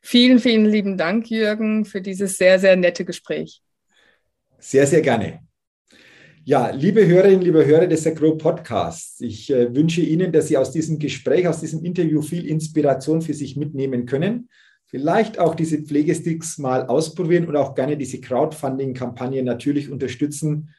Vielen, 0.00 0.38
vielen 0.38 0.66
lieben 0.66 0.96
Dank, 0.96 1.30
Jürgen, 1.30 1.84
für 1.84 2.00
dieses 2.00 2.38
sehr, 2.38 2.58
sehr 2.58 2.76
nette 2.76 3.04
Gespräch. 3.04 3.60
Sehr, 4.58 4.86
sehr 4.86 5.02
gerne. 5.02 5.40
Ja, 6.44 6.70
liebe 6.70 7.04
Hörerinnen, 7.04 7.42
liebe 7.42 7.66
Hörer 7.66 7.88
des 7.88 8.06
Agro 8.06 8.36
Podcasts, 8.36 9.20
ich 9.20 9.50
äh, 9.50 9.74
wünsche 9.74 10.00
Ihnen, 10.00 10.30
dass 10.30 10.46
Sie 10.46 10.56
aus 10.56 10.70
diesem 10.70 11.00
Gespräch, 11.00 11.48
aus 11.48 11.60
diesem 11.60 11.84
Interview 11.84 12.22
viel 12.22 12.46
Inspiration 12.46 13.20
für 13.20 13.34
sich 13.34 13.56
mitnehmen 13.56 14.06
können 14.06 14.48
vielleicht 14.86 15.38
auch 15.38 15.54
diese 15.54 15.78
Pflegesticks 15.78 16.58
mal 16.58 16.86
ausprobieren 16.86 17.46
und 17.46 17.56
auch 17.56 17.74
gerne 17.74 17.96
diese 17.96 18.20
Crowdfunding-Kampagne 18.20 19.42
natürlich 19.42 19.90
unterstützen. 19.90 20.70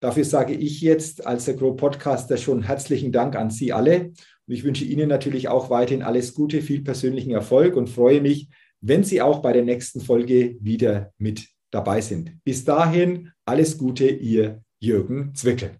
Dafür 0.00 0.24
sage 0.24 0.54
ich 0.54 0.80
jetzt 0.80 1.26
als 1.26 1.44
der 1.44 1.54
Grow 1.54 1.76
Podcaster 1.76 2.36
schon 2.36 2.62
herzlichen 2.62 3.12
Dank 3.12 3.36
an 3.36 3.50
Sie 3.50 3.72
alle. 3.72 4.12
Und 4.46 4.54
ich 4.54 4.64
wünsche 4.64 4.84
Ihnen 4.84 5.08
natürlich 5.08 5.48
auch 5.48 5.68
weiterhin 5.68 6.02
alles 6.02 6.34
Gute, 6.34 6.62
viel 6.62 6.82
persönlichen 6.82 7.32
Erfolg 7.32 7.76
und 7.76 7.90
freue 7.90 8.20
mich, 8.20 8.48
wenn 8.80 9.04
Sie 9.04 9.20
auch 9.20 9.40
bei 9.40 9.52
der 9.52 9.64
nächsten 9.64 10.00
Folge 10.00 10.56
wieder 10.60 11.12
mit 11.18 11.46
dabei 11.70 12.00
sind. 12.00 12.42
Bis 12.44 12.64
dahin 12.64 13.30
alles 13.44 13.76
Gute, 13.76 14.08
Ihr 14.08 14.62
Jürgen 14.78 15.34
Zwickel. 15.34 15.79